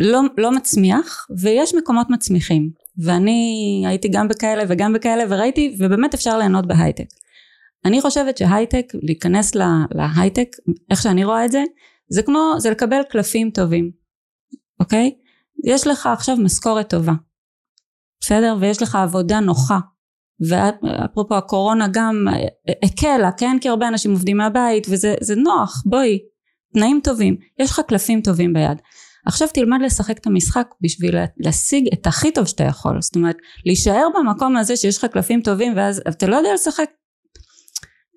[0.00, 2.70] לא, לא מצמיח, ויש מקומות מצמיחים.
[2.98, 7.06] ואני הייתי גם בכאלה וגם בכאלה וראיתי, ובאמת אפשר ליהנות בהייטק.
[7.84, 10.48] אני חושבת שהייטק, להיכנס לה, להייטק,
[10.90, 11.62] איך שאני רואה את זה,
[12.08, 13.90] זה כמו, זה לקבל קלפים טובים,
[14.80, 15.14] אוקיי?
[15.64, 17.12] יש לך עכשיו משכורת טובה,
[18.20, 18.56] בסדר?
[18.60, 19.78] ויש לך עבודה נוחה.
[20.48, 22.26] ואפרופו הקורונה גם
[22.84, 23.56] הקלה כן?
[23.60, 26.18] כי הרבה אנשים עובדים מהבית וזה נוח בואי
[26.74, 28.78] תנאים טובים יש לך קלפים טובים ביד.
[29.26, 33.00] עכשיו תלמד לשחק את המשחק בשביל להשיג את הכי טוב שאתה יכול.
[33.00, 36.90] זאת אומרת להישאר במקום הזה שיש לך קלפים טובים ואז אתה לא יודע לשחק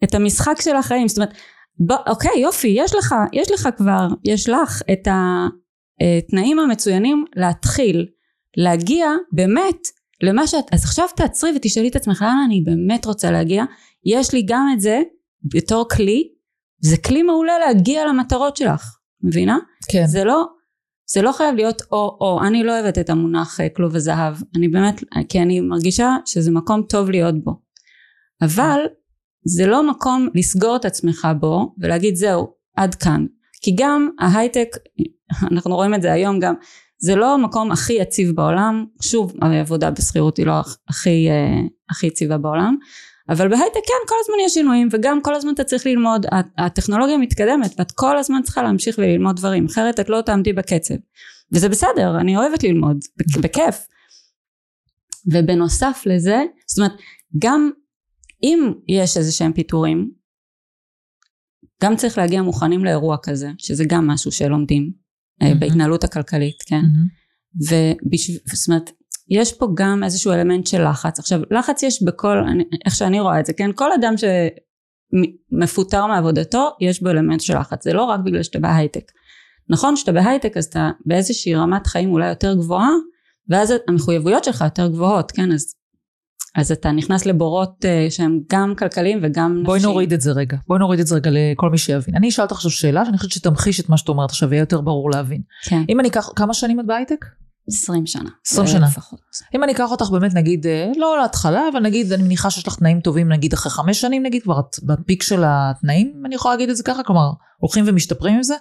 [0.03, 1.07] את המשחק של החיים.
[1.07, 1.33] זאת אומרת
[1.79, 8.05] בוא, אוקיי יופי יש לך יש לך כבר יש לך את התנאים המצוינים להתחיל
[8.57, 9.77] להגיע באמת
[10.23, 13.63] למה שאת, אז עכשיו תעצרי ותשאלי את עצמך לאן אני באמת רוצה להגיע,
[14.05, 15.01] יש לי גם את זה
[15.53, 16.27] בתור כלי,
[16.79, 19.57] זה כלי מעולה להגיע למטרות שלך, מבינה?
[19.91, 20.05] כן.
[20.05, 20.45] זה לא,
[21.13, 24.67] זה לא חייב להיות או או, אני לא אוהבת את המונח אה, כלוב הזהב, אני
[24.67, 27.51] באמת, כי אני מרגישה שזה מקום טוב להיות בו,
[28.41, 28.79] אבל
[29.45, 33.25] זה לא מקום לסגור את עצמך בו ולהגיד זהו עד כאן.
[33.61, 34.67] כי גם ההייטק
[35.51, 36.53] אנחנו רואים את זה היום גם
[36.99, 38.85] זה לא המקום הכי יציב בעולם.
[39.01, 40.53] שוב העבודה בשכירות היא לא
[40.89, 42.75] הכי, אה, הכי יציבה בעולם.
[43.29, 46.25] אבל בהייטק כן כל הזמן יש שינויים וגם כל הזמן אתה צריך ללמוד.
[46.57, 50.95] הטכנולוגיה מתקדמת ואת כל הזמן צריכה להמשיך וללמוד דברים אחרת את לא תעמדי בקצב.
[51.51, 52.97] וזה בסדר אני אוהבת ללמוד
[53.41, 53.87] בכיף.
[55.31, 56.91] ובנוסף לזה זאת אומרת
[57.37, 57.71] גם
[58.43, 60.11] אם יש איזה שהם פיטורים
[61.83, 64.91] גם צריך להגיע מוכנים לאירוע כזה שזה גם משהו שלומדים
[65.43, 65.59] mm-hmm.
[65.59, 66.81] בהתנהלות הכלכלית כן?
[66.81, 67.65] mm-hmm.
[68.05, 68.91] ובשביל זאת אומרת
[69.29, 71.19] יש פה גם איזשהו אלמנט של לחץ.
[71.19, 73.69] עכשיו לחץ יש בכל אני, איך שאני רואה את זה כן?
[73.75, 77.83] כל אדם שמפוטר מעבודתו יש בו אלמנט של לחץ.
[77.83, 79.11] זה לא רק בגלל שאתה בהייטק.
[79.69, 82.91] נכון שאתה בהייטק אז אתה באיזושהי רמת חיים אולי יותר גבוהה
[83.49, 85.51] ואז המחויבויות שלך יותר גבוהות כן?
[85.51, 85.73] אז
[86.55, 89.63] אז אתה נכנס לבורות uh, שהם גם כלכליים וגם נפשיים.
[89.63, 90.57] בואי נוריד את זה רגע.
[90.67, 92.15] בואי נוריד את זה רגע לכל מי שיבין.
[92.15, 94.81] אני אשאל אותך עכשיו שאלה שאני חושבת שתמחיש את מה שאת אומרת עכשיו, יהיה יותר
[94.81, 95.41] ברור להבין.
[95.63, 95.81] כן.
[95.89, 97.25] אם אני אקח, כמה שנים את בהייטק?
[97.69, 98.29] 20 שנה.
[98.47, 98.87] 20 שנה.
[98.87, 99.19] לפחות.
[99.55, 102.75] אם אני אקח אותך באמת נגיד, אה, לא להתחלה, אבל נגיד, אני מניחה שיש לך
[102.75, 106.69] תנאים טובים נגיד אחרי חמש שנים נגיד, כבר את בפיק של התנאים, אני יכולה להגיד
[106.69, 108.55] את זה ככה, כלומר, הולכים ומשתפרים עם זה.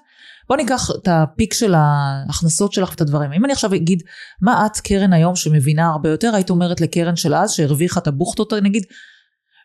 [0.48, 3.32] בוא ניקח את הפיק של ההכנסות שלך ואת הדברים.
[3.32, 4.02] אם אני עכשיו אגיד,
[4.42, 8.52] מה את קרן היום שמבינה הרבה יותר, היית אומרת לקרן של אז שהרוויחה את הבוכטות
[8.52, 8.82] נגיד,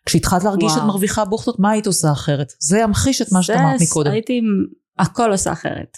[0.05, 2.53] כשהתחלת להרגיש שאת מרוויחה בוכטות, מה היית עושה אחרת?
[2.59, 4.11] זה ימחיש את מה שאת אמרת מקודם.
[4.11, 4.41] הייתי
[4.99, 5.97] הכל עושה אחרת.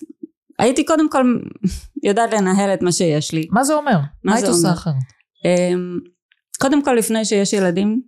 [0.60, 1.39] הייתי קודם כל
[2.04, 3.48] יודעת לנהל את מה שיש לי.
[3.52, 3.98] מה זה אומר?
[3.98, 4.93] מה, מה היית עושה אחרת?
[5.46, 6.00] אמ,
[6.60, 8.02] קודם כל לפני שיש ילדים,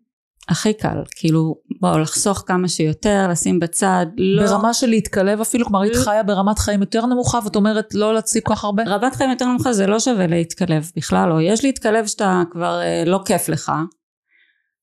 [0.50, 4.46] הכי קל, כאילו בואו לחסוך כמה שיותר, לשים בצד, לא...
[4.46, 8.44] ברמה של להתקלב אפילו, כלומר היית חיה ברמת חיים יותר נמוכה ואת אומרת לא להציג
[8.44, 8.84] כל כך הרבה?
[8.88, 11.42] רמת חיים יותר נמוכה זה לא שווה להתקלב, בכלל לא.
[11.42, 13.72] יש להתקלב שאתה כבר אה, לא כיף לך,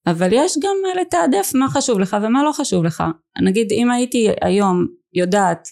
[0.06, 3.04] אבל יש גם אה, לתעדף מה חשוב לך ומה לא חשוב לך.
[3.42, 5.68] נגיד אם הייתי היום יודעת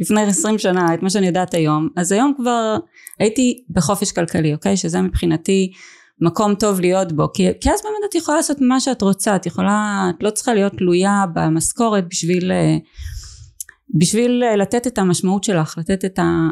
[0.00, 2.76] לפני עשרים שנה את מה שאני יודעת היום, אז היום כבר
[3.18, 4.76] הייתי בחופש כלכלי, אוקיי?
[4.76, 5.72] שזה מבחינתי
[6.22, 9.46] מקום טוב להיות בו כי, כי אז באמת את יכולה לעשות מה שאת רוצה את
[9.46, 12.76] יכולה את לא צריכה להיות תלויה במשכורת בשביל אה,
[13.98, 16.48] בשביל אה, לתת את המשמעות שלך לתת את, ה,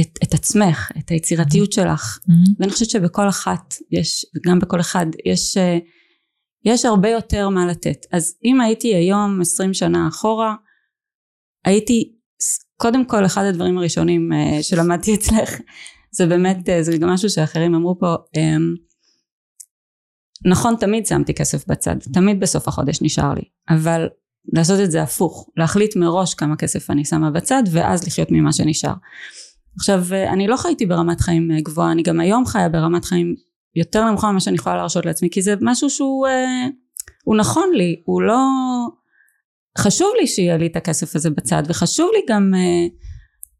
[0.00, 2.18] את, את עצמך את היצירתיות שלך.
[2.18, 2.54] Mm-hmm.
[2.60, 5.78] ואני חושבת שבכל אחת יש גם בכל אחד יש אה,
[6.64, 8.06] יש הרבה יותר מה לתת.
[8.12, 10.54] אז אם הייתי היום עשרים שנה אחורה
[11.64, 12.12] הייתי
[12.76, 14.30] קודם כל אחד הדברים הראשונים
[14.62, 15.50] שלמדתי אצלך
[16.16, 18.14] זה באמת זה גם משהו שאחרים אמרו פה
[20.44, 24.08] נכון תמיד שמתי כסף בצד תמיד בסוף החודש נשאר לי אבל
[24.52, 28.94] לעשות את זה הפוך להחליט מראש כמה כסף אני שמה בצד ואז לחיות ממה שנשאר.
[29.76, 33.34] עכשיו אני לא חייתי ברמת חיים אה, גבוהה אני גם היום חיה ברמת חיים
[33.76, 36.66] יותר נמוכה ממה שאני יכולה להרשות לעצמי כי זה משהו שהוא אה,
[37.24, 38.38] הוא נכון לי הוא לא
[39.78, 42.86] חשוב לי שיהיה לי את הכסף הזה בצד וחשוב לי גם אה,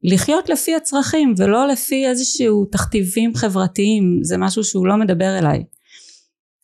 [0.02, 5.64] לחיות לפי הצרכים ולא לפי איזשהו תכתיבים חברתיים זה משהו שהוא לא מדבר אליי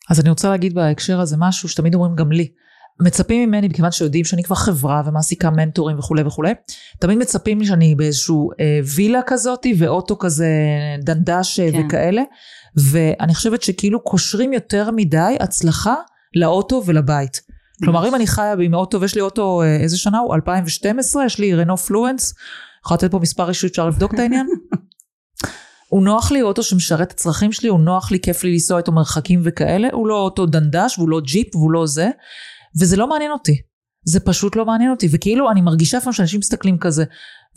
[0.09, 2.47] אז אני רוצה להגיד בהקשר הזה משהו שתמיד אומרים גם לי.
[3.01, 6.53] מצפים ממני, מכיוון שיודעים שאני כבר חברה ומעסיקה מנטורים וכולי וכולי,
[6.99, 10.47] תמיד מצפים לי שאני באיזשהו אה, וילה כזאתי ואוטו כזה
[11.03, 11.85] דנדש אה, כן.
[11.85, 12.21] וכאלה,
[12.75, 15.95] ואני חושבת שכאילו קושרים יותר מדי הצלחה
[16.35, 17.41] לאוטו ולבית.
[17.83, 21.39] כלומר אם אני חיה עם אוטו ויש לי אוטו אה, איזה שנה הוא 2012 יש
[21.39, 22.33] לי רנו פלואנס
[22.85, 24.47] יכולה לתת פה מספר אישיות אפשר לבדוק את העניין
[25.89, 28.91] הוא נוח לי אוטו שמשרת את הצרכים שלי, הוא נוח לי, כיף לי לנסוע איתו
[28.91, 32.09] מרחקים וכאלה, הוא לא אוטו דנדש והוא לא ג'יפ והוא לא זה,
[32.79, 33.61] וזה לא מעניין אותי.
[34.05, 37.03] זה פשוט לא מעניין אותי, וכאילו אני מרגישה לפעמים שאנשים מסתכלים כזה,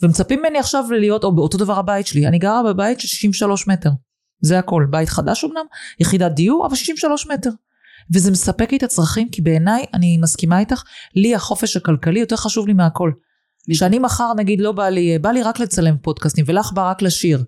[0.01, 3.89] ומצפים ממני עכשיו להיות, או באותו דבר הבית שלי, אני גרה בבית של 63 מטר,
[4.41, 5.65] זה הכל, בית חדש אמנם,
[5.99, 7.49] יחידת דיור, אבל 63 מטר.
[8.13, 10.83] וזה מספק לי את הצרכים, כי בעיניי, אני מסכימה איתך,
[11.15, 13.11] לי החופש הכלכלי יותר חשוב לי מהכל.
[13.71, 17.43] שאני מחר נגיד לא בא לי, בא לי רק לצלם פודקאסטים ולך בא רק לשיר.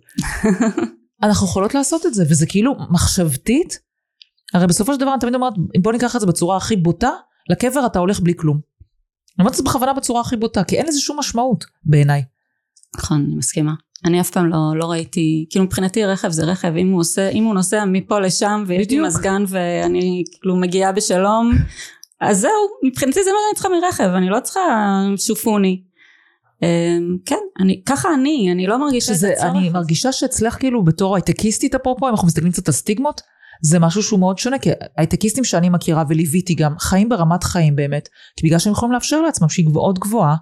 [1.24, 3.80] אנחנו יכולות לעשות את זה, וזה כאילו מחשבתית.
[4.54, 7.10] הרי בסופו של דבר אני תמיד אומרת, בוא ניקח את זה בצורה הכי בוטה,
[7.50, 8.56] לקבר אתה הולך בלי כלום.
[8.58, 12.24] אני אומרת את זה בכוונה בצורה הכי בוטה, כי אין לזה שום משמעות בעיניי.
[12.98, 13.74] נכון, אני מסכימה.
[14.06, 17.44] אני אף פעם לא, לא ראיתי, כאילו מבחינתי רכב זה רכב, אם הוא עושה, אם
[17.44, 21.52] הוא נוסע מפה לשם ויש לי מזגן ואני כאילו מגיעה בשלום,
[22.22, 22.52] אז זהו,
[22.84, 24.62] מבחינתי זה מה שאני צריכה מרכב, אני לא צריכה
[25.18, 25.84] שופוני.
[26.64, 29.56] אמ, כן, אני, ככה אני, אני לא מרגישה את הצורך.
[29.56, 33.22] אני מרגישה שאצלך כאילו בתור הייטקיסטית אפרופו, אם אנחנו מסתכלים קצת על סטיגמות,
[33.62, 38.10] זה משהו שהוא מאוד שונה, כי הייטקיסטים שאני מכירה וליוויתי גם, חיים ברמת חיים באמת,
[38.38, 40.36] כי בגלל שהם יכולים לאפשר לעצמם שהיא מאוד גבוהה,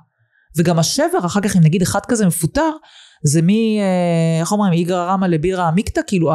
[0.58, 2.72] וגם השבר אחר כך אם נגיד אחד כזה מפוטר,
[3.24, 3.50] זה מ...
[3.50, 6.32] אה, איך אומרים, איגרא רמא לבירא עמיקתא, כאילו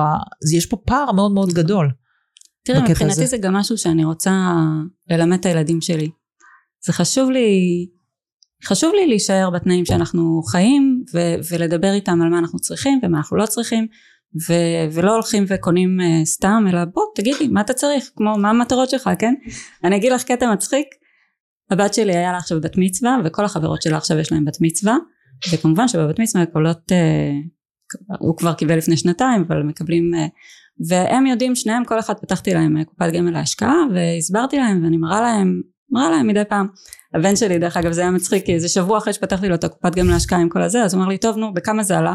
[0.57, 1.91] יש פה פער מאוד מאוד גדול.
[2.65, 4.53] תראה, מבחינתי זה גם משהו שאני רוצה
[5.11, 6.11] ללמד את הילדים שלי.
[6.87, 7.87] זה חשוב לי
[8.65, 13.37] חשוב לי להישאר בתנאים שאנחנו חיים ו- ולדבר איתם על מה אנחנו צריכים ומה אנחנו
[13.37, 13.87] לא צריכים
[14.49, 18.11] ו- ולא הולכים וקונים uh, סתם אלא בוא תגידי מה אתה צריך?
[18.17, 19.35] כמו מה המטרות שלך כן?
[19.85, 20.87] אני אגיד לך קטע מצחיק.
[21.71, 24.97] הבת שלי היה לה עכשיו בת מצווה וכל החברות שלה עכשיו יש להם בת מצווה
[25.53, 30.29] וכמובן שבבת מצווה מקבלות uh, הוא כבר קיבל לפני שנתיים אבל מקבלים uh,
[30.89, 35.61] והם יודעים שניהם כל אחד פתחתי להם קופת גמל להשקעה והסברתי להם ואני מראה להם
[35.91, 36.67] מראה להם מדי פעם
[37.15, 39.95] הבן שלי דרך אגב זה היה מצחיק כי איזה שבוע אחרי שפתחתי לו את הקופת
[39.95, 42.15] גמל להשקעה עם כל הזה אז הוא אמר לי טוב נו בכמה זה עלה?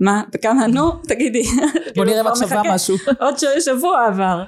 [0.00, 0.66] מה בכמה?
[0.66, 1.42] נו תגידי.
[1.96, 2.96] בוא נראה את שווה משהו.
[3.20, 4.44] עוד שבוע עבר.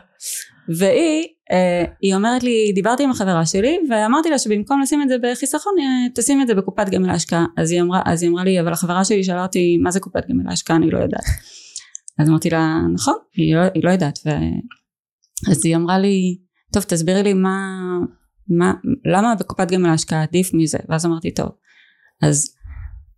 [0.68, 5.16] והיא אה, היא אומרת לי דיברתי עם החברה שלי ואמרתי לה שבמקום לשים את זה
[5.22, 7.46] בחיסכון אה, תשים את זה בקופת גמל להשקעה.
[7.56, 10.22] אז היא אמרה אז היא אמרה לי אבל החברה שלי שאלה אותי מה זה קופת
[10.30, 10.76] גמל להשקעה?
[10.76, 11.24] אני לא יודעת.
[12.18, 14.18] אז אמרתי לה נכון היא לא, היא לא יודעת.
[14.26, 14.30] ו...
[15.50, 16.38] אז היא אמרה לי
[16.72, 17.58] טוב תסבירי לי מה
[18.48, 20.78] מה, למה בקופת גמל ההשקעה עדיף מזה.
[20.88, 21.48] ואז אמרתי טוב.
[22.22, 22.54] אז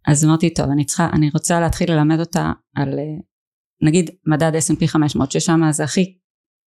[0.07, 3.05] אז אמרתי טוב אני צריכה אני רוצה להתחיל ללמד אותה על אה,
[3.83, 6.17] נגיד מדד S&P 500 ששם זה הכי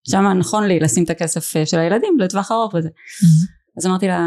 [0.10, 2.89] שם נכון לי לשים את הכסף אה, של הילדים לטווח ארוך וזה.
[2.89, 3.78] Mm-hmm.
[3.78, 4.19] אז אמרתי לה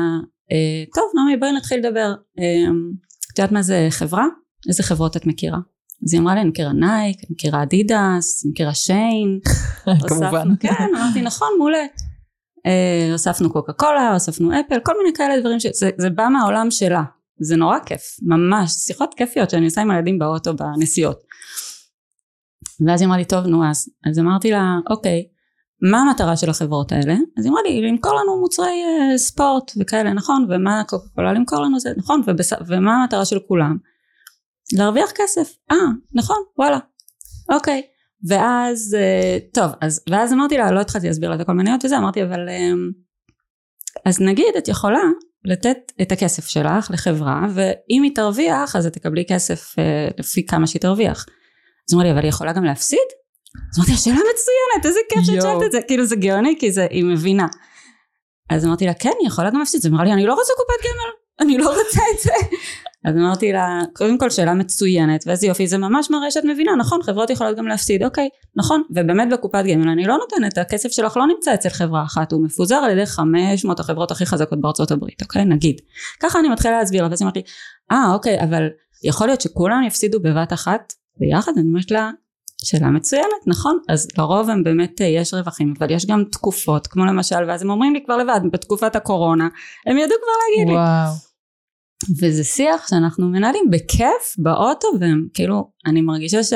[0.53, 2.15] אה, טוב נעמי בואי נתחיל לדבר.
[3.33, 4.25] את יודעת מה זה חברה?
[4.69, 5.59] איזה חברות את מכירה?
[6.05, 9.41] אז היא אמרה לי אני מכירה נייק, אני מכירה אדידס, אני מכירה שיין
[10.09, 10.49] כמובן.
[10.61, 11.85] כן אמרתי נכון מעולה
[12.67, 17.03] אה, הוספנו קוקה קולה, הוספנו אפל, כל מיני כאלה דברים שזה בא מהעולם שלה,
[17.41, 21.23] זה נורא כיף, ממש, שיחות כיפיות שאני עושה עם הילדים באוטו בנסיעות.
[22.87, 25.27] ואז היא אמרה לי טוב נו אז, אז אמרתי לה אוקיי,
[25.91, 27.15] מה המטרה של החברות האלה?
[27.39, 31.59] אז היא אמרה לי למכור לנו מוצרי uh, ספורט וכאלה נכון, ומה קוקה קולה למכור
[31.63, 32.53] לנו זה נכון, ובס...
[32.67, 33.77] ומה המטרה של כולם?
[34.73, 35.77] להרוויח כסף, אה
[36.15, 36.79] נכון וואלה,
[37.53, 37.83] אוקיי.
[38.29, 41.99] ואז אה, טוב אז ואז אמרתי לה לא התחלתי להסביר לה את הכל מניות וזה
[41.99, 42.91] אמרתי אבל אמ,
[44.05, 45.03] אז נגיד את יכולה
[45.45, 50.67] לתת את הכסף שלך לחברה ואם היא תרוויח אז את תקבלי כסף אה, לפי כמה
[50.67, 51.27] שהיא תרוויח.
[51.89, 53.09] אז אמרה לי אבל היא יכולה גם להפסיד?
[53.73, 55.79] אז אמרתי לה שאלה מצוינת איזה כיף שאת שואלת את זה.
[55.89, 57.47] כאילו זה גאוני כי זה היא מבינה.
[58.51, 59.81] אז אמרתי לה כן היא יכולה גם להפסיד.
[59.81, 61.11] אז אמרה לי אני לא רוצה קופת גמל
[61.41, 62.33] אני לא רוצה את זה
[63.07, 67.03] אז אמרתי לה קודם כל שאלה מצוינת ואיזה יופי זה ממש מראה שאת מבינה נכון
[67.03, 71.27] חברות יכולות גם להפסיד אוקיי נכון ובאמת בקופת גמל אני לא נותנת הכסף שלך לא
[71.27, 75.45] נמצא אצל חברה אחת הוא מפוזר על ידי 500 החברות הכי חזקות בארצות הברית אוקיי
[75.45, 75.81] נגיד.
[76.21, 77.43] ככה אני מתחילה להסביר לה ואז אמרתי
[77.93, 78.69] אה אוקיי אבל
[79.05, 81.53] יכול להיות שכולם יפסידו בבת אחת ביחד?
[81.57, 82.11] אני אומרת לה
[82.65, 87.05] שאלה מצוינת נכון אז לרוב הם באמת אה, יש רווחים אבל יש גם תקופות כמו
[87.05, 89.49] למשל ואז הם אומרים לי כבר לבד בתקופת הקורונה
[89.87, 91.13] הם ידעו כבר להגיד וואו.
[91.13, 91.26] לי
[92.21, 96.53] וזה שיח שאנחנו מנהלים בכיף באוטו והם כאילו אני מרגישה ש...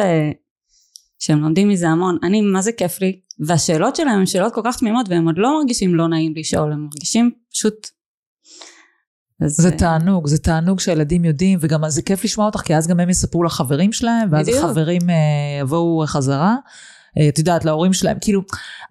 [1.18, 4.76] שהם לומדים מזה המון אני מה זה כיף לי והשאלות שלהם הן שאלות כל כך
[4.76, 7.87] תמימות והם עוד לא מרגישים לא נעים לשאול הם מרגישים פשוט
[9.40, 13.00] אז זה תענוג, זה תענוג שהילדים יודעים, וגם זה כיף לשמוע אותך, כי אז גם
[13.00, 14.64] הם יספרו לחברים שלהם, ואז בדיוק.
[14.64, 15.14] החברים אה,
[15.61, 16.57] יבואו חזרה.
[17.18, 18.42] אה, את יודעת, להורים שלהם, כאילו,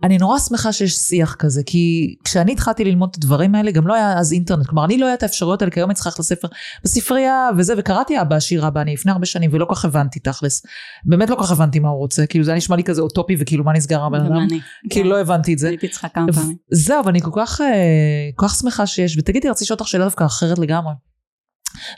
[0.04, 3.94] אני נורא שמחה שיש שיח כזה, כי כשאני התחלתי ללמוד את הדברים האלה, גם לא
[3.94, 6.20] היה אז אינטרנט, כלומר, אני לא היה את האפשרויות האלה, כי היום אני צריכה ללכת
[6.20, 6.48] לספר
[6.84, 10.66] בספרייה וזה, וקראתי אבא עשיר אבא, אני לפני הרבה שנים, ולא כך הבנתי תכלס,
[11.06, 13.64] באמת לא כך הבנתי מה הוא רוצה, כאילו זה היה נשמע לי כזה אוטופי, וכאילו
[13.64, 14.48] מה נסגר הבן אדם,
[14.90, 15.10] כאילו.
[15.10, 15.68] לא הבנתי את זה.
[15.68, 16.58] הייתי צריכה כמה פעמים.
[16.72, 20.04] זהו, אבל אני כל כך, אה, כל כך שמחה שיש, ותגידי, רציתי לשאול אותך שאלה
[20.04, 20.94] דווקא אחרת לגמרי.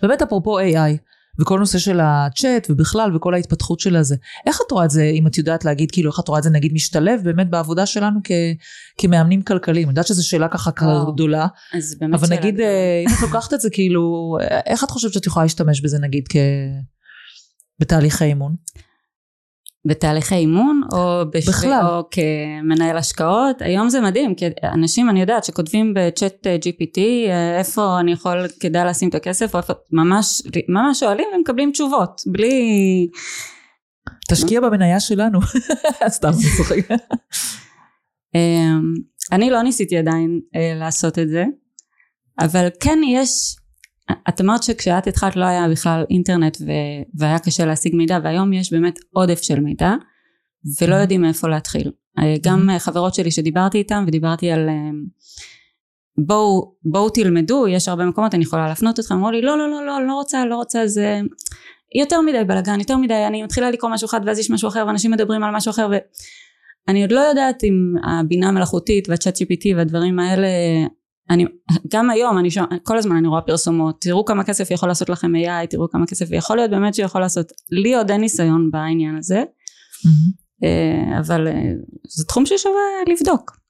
[0.02, 0.98] באמת אפרופו AI,
[1.40, 4.16] וכל נושא של הצ'אט ובכלל וכל ההתפתחות של הזה.
[4.46, 6.50] איך את רואה את זה, אם את יודעת להגיד, כאילו איך את רואה את זה
[6.50, 8.32] נגיד משתלב באמת בעבודה שלנו כ,
[8.98, 9.88] כמאמנים כלכליים?
[9.88, 10.72] אני יודעת שזו שאלה ככה
[11.14, 15.14] גדולה, אז באמת אבל נגיד אה, אם את לוקחת את זה כאילו, איך את חושבת
[15.14, 16.36] שאת יכולה להשתמש בזה נגיד כ...
[17.80, 18.56] בתהליכי אימון?
[19.86, 21.86] בתהליכי אימון או, בשביל, בכלל.
[21.86, 23.62] או כמנהל השקעות.
[23.62, 28.86] היום זה מדהים כי אנשים אני יודעת שכותבים בצ'אט GPT אה, איפה אני יכול כדאי
[28.86, 33.08] לשים את הכסף או איפה ממש ממש שואלים ומקבלים תשובות בלי
[34.30, 35.40] תשקיע במניה שלנו.
[36.08, 36.92] סתם אני צוחק
[38.36, 38.94] אמ,
[39.32, 41.46] אני לא ניסיתי עדיין אה, לעשות את זה
[42.40, 43.56] אבל כן יש
[44.30, 46.72] את אמרת שכשאת התחלת לא היה בכלל אינטרנט ו...
[47.16, 49.94] והיה קשה להשיג מידע והיום יש באמת עודף של מידע
[50.82, 51.02] ולא mm-hmm.
[51.02, 52.80] יודעים מאיפה להתחיל אה, גם mm-hmm.
[52.80, 54.90] חברות שלי שדיברתי איתם ודיברתי על אה,
[56.18, 59.86] בואו בואו תלמדו יש הרבה מקומות אני יכולה להפנות אתכם אמרו לי לא לא לא
[59.86, 61.22] לא לא רוצה לא רוצה זה
[62.00, 65.12] יותר מדי בלאגן יותר מדי אני מתחילה לקרוא משהו אחד ואז יש משהו אחר ואנשים
[65.12, 65.90] מדברים על משהו אחר
[66.88, 70.48] ואני עוד לא יודעת אם הבינה המלאכותית והצ'אט GPT והדברים האלה
[71.30, 71.46] אני
[71.92, 75.36] גם היום אני שומע כל הזמן אני רואה פרסומות תראו כמה כסף יכול לעשות לכם
[75.36, 79.44] AI תראו כמה כסף יכול להיות באמת שיכול לעשות לי עוד אין ניסיון בעניין הזה
[79.44, 80.70] mm-hmm.
[81.20, 81.54] אבל אה,
[82.08, 83.62] זה תחום ששווה לבדוק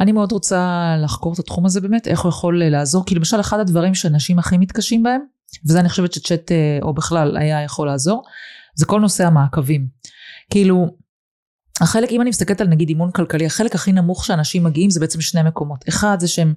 [0.00, 3.58] אני מאוד רוצה לחקור את התחום הזה באמת, איך הוא יכול לעזור, כי למשל אחד
[3.58, 5.20] הדברים שאנשים הכי מתקשים בהם,
[5.66, 8.22] וזה אני חושבת שצ'אט אה, או בכלל היה יכול לעזור,
[8.74, 9.86] זה כל נושא המעקבים.
[10.50, 10.96] כאילו,
[11.80, 15.20] החלק, אם אני מסתכלת על נגיד אימון כלכלי, החלק הכי נמוך שאנשים מגיעים זה בעצם
[15.20, 15.84] שני מקומות.
[15.88, 16.54] אחד זה שהם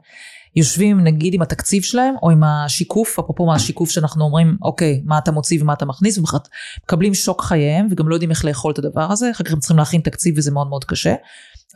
[0.56, 5.18] יושבים נגיד עם התקציב שלהם, או עם השיקוף, אפרופו מה השיקוף שאנחנו אומרים, אוקיי, מה
[5.18, 9.12] אתה מוציא ומה אתה מכניס, ומקבלים שוק חייהם, וגם לא יודעים איך לאכול את הדבר
[9.12, 11.16] הזה, אחר כך הם צריכים להכין תקציב וזה מאוד מאוד קשה.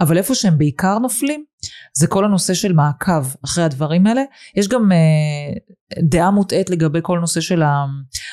[0.01, 1.43] אבל איפה שהם בעיקר נופלים,
[1.97, 4.21] זה כל הנושא של מעקב אחרי הדברים האלה.
[4.55, 4.97] יש גם אה,
[6.09, 7.61] דעה מוטעית לגבי כל נושא של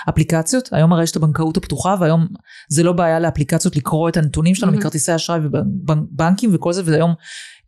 [0.07, 0.69] האפליקציות.
[0.73, 2.27] היום הרי יש את הבנקאות הפתוחה, והיום
[2.71, 4.77] זה לא בעיה לאפליקציות לקרוא את הנתונים שלנו mm-hmm.
[4.77, 7.15] מכרטיסי אשראי ובנקים וכל זה, והיום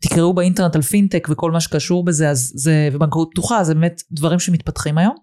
[0.01, 4.39] תקראו באינטרנט על פינטק וכל מה שקשור בזה, אז זה, ובנקאות פתוחה, זה באמת דברים
[4.39, 5.15] שמתפתחים היום.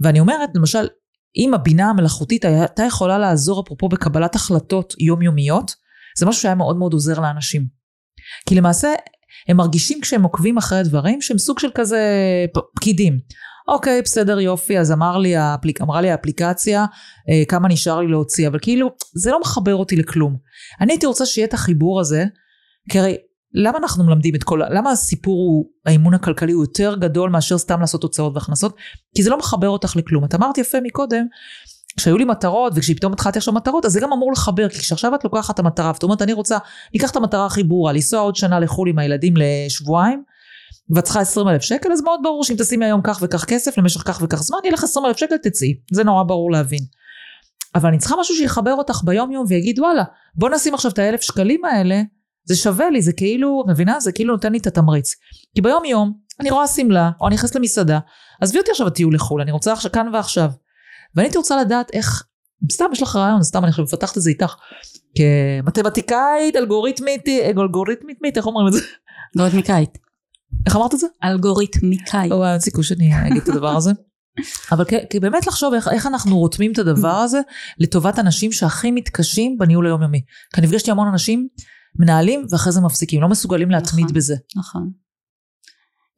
[0.00, 0.88] ואני אומרת, למשל,
[1.36, 5.74] אם הבינה המלאכותית הייתה יכולה לעזור אפרופו בקבלת החלטות יומיומיות,
[6.18, 7.66] זה משהו שהיה מאוד מאוד עוזר לאנשים.
[8.48, 8.94] כי למעשה
[9.48, 12.00] הם מרגישים כשהם עוקבים אחרי הדברים שהם סוג של כזה
[12.74, 13.18] פקידים.
[13.68, 16.84] אוקיי, בסדר, יופי, אז אמר לי האפליק, אמרה לי האפליקציה
[17.30, 20.36] אה, כמה נשאר לי להוציא, אבל כאילו, זה לא מחבר אותי לכלום.
[20.80, 22.24] אני הייתי רוצה שיהיה את החיבור הזה,
[22.90, 23.16] כי הרי
[23.54, 27.80] למה אנחנו מלמדים את כל, למה הסיפור הוא, האימון הכלכלי הוא יותר גדול מאשר סתם
[27.80, 28.76] לעשות הוצאות והכנסות?
[29.16, 30.24] כי זה לא מחבר אותך לכלום.
[30.24, 31.26] את אמרת יפה מקודם,
[31.96, 35.24] כשהיו לי מטרות וכשפתאום התחלתי עכשיו מטרות אז זה גם אמור לחבר כי כשעכשיו את
[35.24, 36.58] לוקחת את המטרה ואת אומרת אני רוצה
[36.94, 40.22] לקח את המטרה הכי ברורה לנסוע עוד שנה לחו"ל עם הילדים לשבועיים
[40.90, 44.02] ואת צריכה 20 אלף שקל אז מאוד ברור שאם תשימי היום כך וכך כסף למשך
[44.04, 45.74] כך וכך זמן יהיה לך 20 אלף שקל תצאי.
[45.92, 46.80] זה נורא ברור להבין.
[47.74, 51.20] אבל אני צריכה משהו שיחבר אותך ביום יום ויגיד וואלה בוא נשים עכשיו את האלף
[51.20, 52.02] שקלים האלה
[52.44, 54.00] זה שווה לי זה כאילו מבינה?
[54.00, 55.14] זה כאילו נותן לי את התמריץ.
[55.54, 57.98] כי ביום יום אני רואה שמלה או אני נכנסת למסעדה
[58.40, 60.50] עזבי אותי עכשיו הטיול לחו"ל אני רוצה עכשיו כאן ועכשיו
[61.16, 62.24] ואני הייתי רוצה לדעת איך,
[62.72, 64.54] סתם יש לך רעיון, סתם אני חושבת, מפתחת את זה איתך,
[65.16, 68.78] כמתמטיקאית, אלגוריתמית, אלגוריתמית, איך אומרים את זה?
[69.36, 69.98] אלגוריתמיקאית.
[70.66, 71.06] איך אמרת את זה?
[71.24, 72.32] אלגוריתמיקאית.
[72.32, 73.92] או, אין סיכוי שאני אגיד את הדבר הזה.
[74.72, 77.40] אבל כי באמת לחשוב איך, איך אנחנו רותמים את הדבר הזה
[77.78, 80.20] לטובת אנשים שהכי מתקשים בניהול היומיומי.
[80.54, 81.48] כי אני נפגשתי המון אנשים,
[81.98, 84.36] מנהלים ואחרי זה מפסיקים, לא מסוגלים להתמיד נכון, בזה.
[84.56, 84.90] נכון.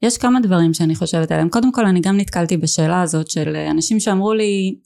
[0.01, 1.49] יש כמה דברים שאני חושבת עליהם.
[1.49, 4.79] קודם כל אני גם נתקלתי בשאלה הזאת של אנשים שאמרו לי,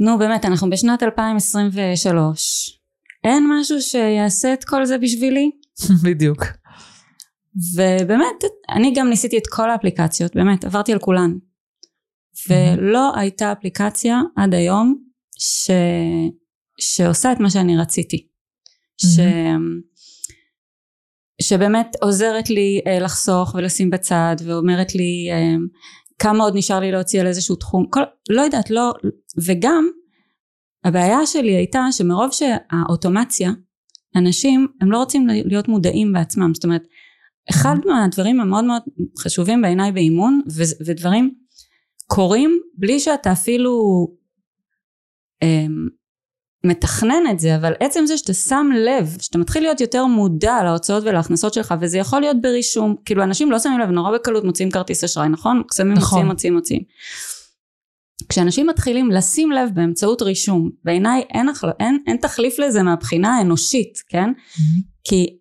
[0.00, 2.80] נו באמת, אנחנו בשנת 2023,
[3.24, 5.50] אין משהו שיעשה את כל זה בשבילי?
[6.04, 6.44] בדיוק.
[7.74, 11.32] ובאמת, אני גם ניסיתי את כל האפליקציות, באמת, עברתי על כולן.
[12.48, 15.04] ולא הייתה אפליקציה עד היום
[15.38, 15.70] ש...
[16.80, 18.26] שעושה את מה שאני רציתי.
[18.96, 19.18] ש...
[21.48, 25.56] שבאמת עוזרת לי אה, לחסוך ולשים בצד ואומרת לי אה,
[26.18, 28.92] כמה עוד נשאר לי להוציא על איזשהו תחום כל, לא יודעת לא
[29.46, 29.88] וגם
[30.84, 33.50] הבעיה שלי הייתה שמרוב שהאוטומציה
[34.16, 36.54] אנשים הם לא רוצים להיות מודעים בעצמם.
[36.54, 36.82] זאת אומרת
[37.50, 38.82] אחד מהדברים המאוד מאוד
[39.18, 41.34] חשובים בעיניי באימון ו- ודברים
[42.06, 44.06] קורים בלי שאתה אפילו
[45.42, 45.66] אה,
[46.64, 51.04] מתכנן את זה אבל עצם זה שאתה שם לב שאתה מתחיל להיות יותר מודע להוצאות
[51.06, 55.04] ולהכנסות שלך וזה יכול להיות ברישום כאילו אנשים לא שמים לב נורא בקלות מוציאים כרטיס
[55.04, 55.62] אשראי נכון?
[55.74, 56.18] שמים נכון.
[56.18, 56.82] מוציאים מוציאים מוציאים
[58.28, 61.48] כשאנשים מתחילים לשים לב באמצעות רישום בעיניי אין,
[61.80, 64.30] אין, אין תחליף לזה מהבחינה האנושית כן?
[64.30, 64.82] Mm-hmm.
[65.04, 65.38] כי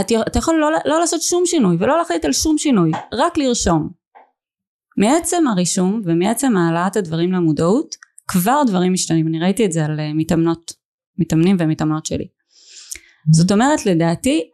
[0.00, 3.88] את, אתה יכול לא, לא לעשות שום שינוי ולא להחליט על שום שינוי רק לרשום
[4.96, 7.96] מעצם הרישום ומעצם העלאת הדברים למודעות
[8.30, 9.28] כבר דברים משתנים.
[9.28, 10.72] אני ראיתי את זה על אה, מתאמנות
[11.18, 12.24] מתאמנים ומתאמנות שלי.
[12.24, 13.32] Mm-hmm.
[13.32, 14.50] זאת אומרת לדעתי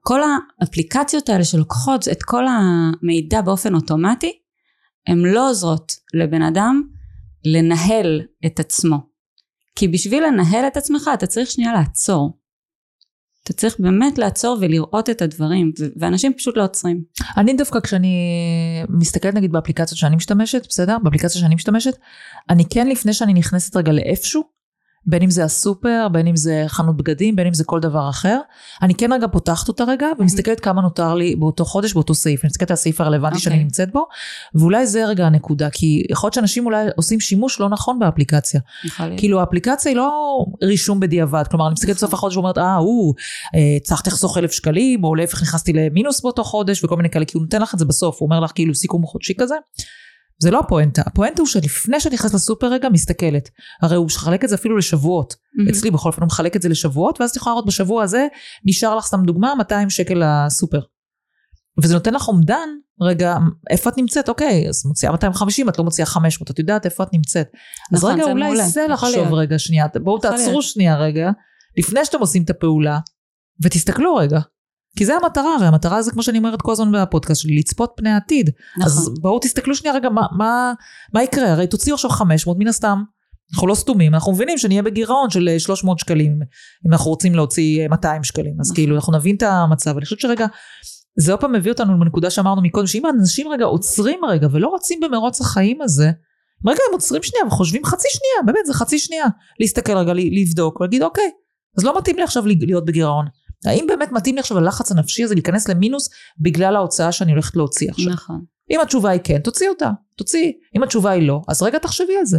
[0.00, 0.20] כל
[0.60, 4.32] האפליקציות האלה שלוקחות את כל המידע באופן אוטומטי
[5.06, 6.82] הן לא עוזרות לבן אדם
[7.44, 8.96] לנהל את עצמו.
[9.76, 12.39] כי בשביל לנהל את עצמך אתה צריך שנייה לעצור
[13.50, 17.02] אתה צריך באמת לעצור ולראות את הדברים ואנשים פשוט לא עוצרים.
[17.36, 18.16] אני דווקא כשאני
[18.88, 21.96] מסתכלת נגיד באפליקציות שאני משתמשת בסדר באפליקציה שאני משתמשת
[22.50, 24.59] אני כן לפני שאני נכנסת רגע לאיפשהו
[25.06, 28.38] בין אם זה הסופר, בין אם זה חנות בגדים, בין אם זה כל דבר אחר.
[28.82, 32.44] אני כן רגע פותחת אותה רגע ומסתכלת כמה נותר לי באותו חודש, באותו סעיף.
[32.44, 33.40] אני מסתכלת על הסעיף הרלוונטי okay.
[33.40, 33.64] שאני אוקיי.
[33.64, 34.06] נמצאת בו,
[34.54, 38.60] ואולי זה רגע הנקודה, כי יכול להיות שאנשים אולי עושים שימוש לא נכון באפליקציה.
[39.16, 42.14] כאילו האפליקציה היא לא רישום בדיעבד, כלומר אני מסתכלת בסוף.
[42.14, 43.14] החודש ואומרת, אה, הוא,
[43.54, 47.32] אה, צריך לחסוך אלף שקלים, או להפך נכנסתי למינוס באותו חודש, וכל מיני כאלה, כי
[47.36, 49.54] הוא נותן לך את זה בסוף, הוא אומר לך כאילו סיכום חודשי כזה.
[50.42, 53.48] זה לא הפואנטה, הפואנטה הוא שלפני שאני נכנסת לסופר רגע מסתכלת.
[53.82, 55.32] הרי הוא מחלק את זה אפילו לשבועות.
[55.32, 55.70] Mm-hmm.
[55.70, 58.26] אצלי בכל אופן הוא מחלק את זה לשבועות, ואז את יכולה לראות בשבוע הזה,
[58.64, 60.80] נשאר לך סתם דוגמה 200 שקל לסופר.
[61.82, 62.68] וזה נותן לך אומדן,
[63.00, 63.36] רגע,
[63.70, 64.28] איפה את נמצאת?
[64.28, 67.48] אוקיי, אז מוציאה 250, את לא מוציאה 500, את יודעת איפה את נמצאת.
[67.92, 68.68] נכון, אז רגע, אולי מעולה.
[68.68, 71.30] זה לחשוב רגע שנייה, בואו תעצרו שנייה רגע,
[71.78, 72.98] לפני שאתם עושים את הפעולה,
[73.62, 74.40] ותסתכלו רגע.
[74.96, 78.12] כי זה המטרה, הרי המטרה זה כמו שאני אומרת כל הזמן בפודקאסט שלי, לצפות פני
[78.12, 78.50] עתיד.
[78.76, 78.92] נכון.
[78.92, 80.72] אז בואו תסתכלו שנייה רגע מה, מה,
[81.14, 83.02] מה יקרה, הרי תוציאו עכשיו 500 מן הסתם.
[83.54, 86.32] אנחנו לא סתומים, אנחנו מבינים שנהיה בגירעון של אה, 300 שקלים,
[86.86, 88.74] אם אנחנו רוצים להוציא אה, 200 שקלים, אז נכון.
[88.74, 90.46] כאילו אנחנו נבין את המצב, אני חושבת שרגע,
[91.18, 95.00] זה עוד פעם מביא אותנו לנקודה שאמרנו מקודם, שאם האנשים רגע עוצרים רגע ולא רצים
[95.00, 96.10] במרוץ החיים הזה,
[96.66, 99.26] רגע הם עוצרים שנייה וחושבים חצי שנייה, באמת זה חצי שנייה,
[99.60, 101.30] להסתכל רגע, לבדוק ולהגיד אוקיי,
[101.78, 103.26] אז לא מתאים לי עכשיו להיות בגירעון.
[103.64, 106.08] האם באמת מתאים לי עכשיו הלחץ הנפשי הזה להיכנס למינוס
[106.38, 108.12] בגלל ההוצאה שאני הולכת להוציא עכשיו?
[108.12, 108.44] נכון.
[108.70, 110.52] אם התשובה היא כן, תוציאי אותה, תוציאי.
[110.76, 112.38] אם התשובה היא לא, אז רגע תחשבי על זה.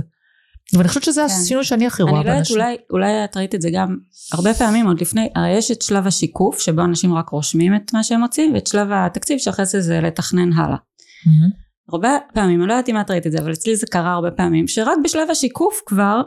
[0.73, 1.33] ואני חושבת שזה כן.
[1.43, 2.57] השינוי שאני הכי רואה אני לא יודעת, באנשים.
[2.57, 3.97] אולי, אולי את ראית את זה גם
[4.33, 8.03] הרבה פעמים עוד לפני, הרי יש את שלב השיקוף שבו אנשים רק רושמים את מה
[8.03, 10.77] שהם מוצאים ואת שלב התקציב שאחרי זה זה לתכנן הלאה.
[11.25, 11.49] מהמם.
[11.89, 14.31] הרבה פעמים, אני לא יודעת אם את ראית את זה, אבל אצלי זה קרה הרבה
[14.31, 16.21] פעמים, שרק בשלב השיקוף כבר,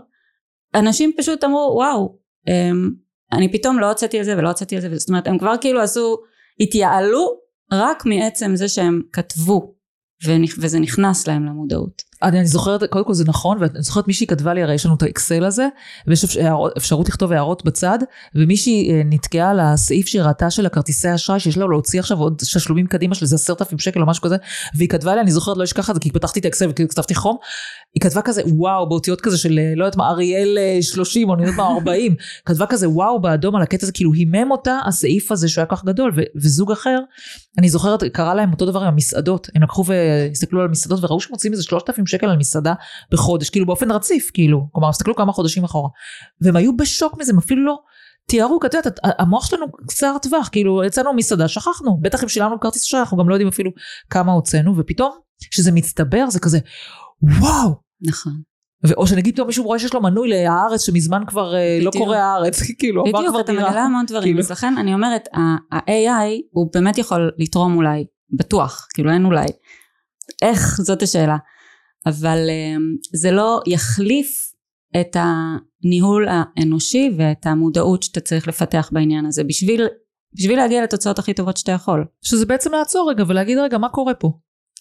[0.75, 2.19] אנשים פשוט אמרו, וואו,
[2.49, 2.91] אמ,
[3.35, 5.81] אני פתאום לא הוצאתי על זה ולא הוצאתי על זה, זאת אומרת, הם כבר כאילו
[5.81, 6.17] עשו,
[6.61, 7.37] התייעלו
[7.73, 9.75] רק מעצם זה שהם כתבו,
[10.59, 12.03] וזה נכנס להם למודעות.
[12.25, 14.95] אני, אני זוכרת, קודם כל זה נכון, ואני זוכרת מישהי כתבה לי, הרי יש לנו
[14.95, 15.69] את האקסל הזה,
[16.07, 16.37] ויש
[16.77, 17.99] אפשרות לכתוב הערות בצד,
[18.35, 22.35] ומישהי אה, נתקעה על הסעיף שהיא ראתה של הכרטיסי אשראי, שיש לה להוציא עכשיו עוד
[22.39, 24.37] תשלומים קדימה של איזה עשרת אלפים שקל או משהו כזה,
[24.77, 27.37] והיא כתבה לי, אני זוכרת, לא אשכח את זה, כי פתחתי את האקסל וכתבתי חום,
[27.95, 31.35] היא כתבה כזה, וואו, באותיות כזה של, אה, לא יודעת מה, אריאל אה, 30, או
[31.35, 32.15] אני יודעת מה, 40,
[32.45, 35.77] כתבה כזה, וואו, באדום על הקטע הזה, כאילו הימם אותה הסעיף הזה שהוא היה כל
[35.77, 36.99] כך גדול, ו- וזוג אחר,
[37.59, 41.53] אני זוכרת, קרה להם אותו דבר עם המסעדות, הם לקחו והסתכלו על המסעדות וראו שמוצאים
[41.53, 42.75] איזה 3,000 שקל על מסעדה
[43.13, 45.89] בחודש, כאילו באופן רציף, כאילו, כלומר, הסתכלו כמה חודשים אחורה.
[46.41, 47.79] והם היו בשוק מזה, הם אפילו לא
[48.27, 52.61] תיארו, כי את יודעת, המוח שלנו קצר טווח, כאילו, יצאנו מסעדה, שכחנו, בטח אם שילמנו
[52.61, 53.71] כרטיס אשראי, אנחנו גם לא יודעים אפילו
[54.11, 55.19] כמה הוצאנו, ופתאום,
[55.51, 56.59] כשזה מצטבר, זה כזה,
[57.23, 57.75] וואו!
[58.03, 58.54] נכון.
[58.97, 62.05] או שנגיד פתאום מישהו רואה שיש לו מנוי להארץ שמזמן כבר אה, לא בדיוק.
[62.05, 63.71] קורא הארץ, כאילו, עבר בדיוק, כבר אתה דירה.
[63.71, 64.39] מגלה המון דברים, כאילו.
[64.39, 69.47] אז לכן אני אומרת, ה-AI הוא באמת יכול לתרום אולי, בטוח, כאילו אין אולי.
[70.43, 71.37] איך, זאת השאלה.
[72.07, 72.81] אבל אמ,
[73.15, 74.53] זה לא יחליף
[75.01, 79.87] את הניהול האנושי ואת המודעות שאתה צריך לפתח בעניין הזה, בשביל,
[80.35, 82.05] בשביל להגיע לתוצאות הכי טובות שאתה יכול.
[82.23, 84.33] שזה בעצם לעצור רגע ולהגיד רגע מה קורה פה.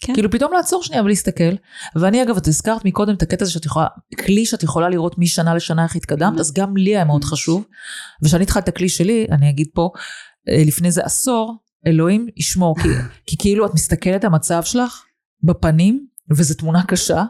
[0.04, 0.14] כן.
[0.14, 1.56] כאילו פתאום לעצור שנייה ולהסתכל.
[1.96, 3.88] ואני אגב, את הזכרת מקודם את הקטע הזה שאת יכולה,
[4.26, 7.66] כלי שאת יכולה לראות משנה לשנה איך התקדמת, אז גם לי היה מאוד חשוב.
[8.24, 9.90] וכשאני התחלתי את הכלי שלי, אני אגיד פה,
[10.50, 12.88] אה, לפני זה עשור, אלוהים ישמור, כי,
[13.28, 15.04] כי כאילו את מסתכלת על המצב שלך
[15.44, 16.06] בפנים,
[16.38, 17.24] וזו תמונה קשה.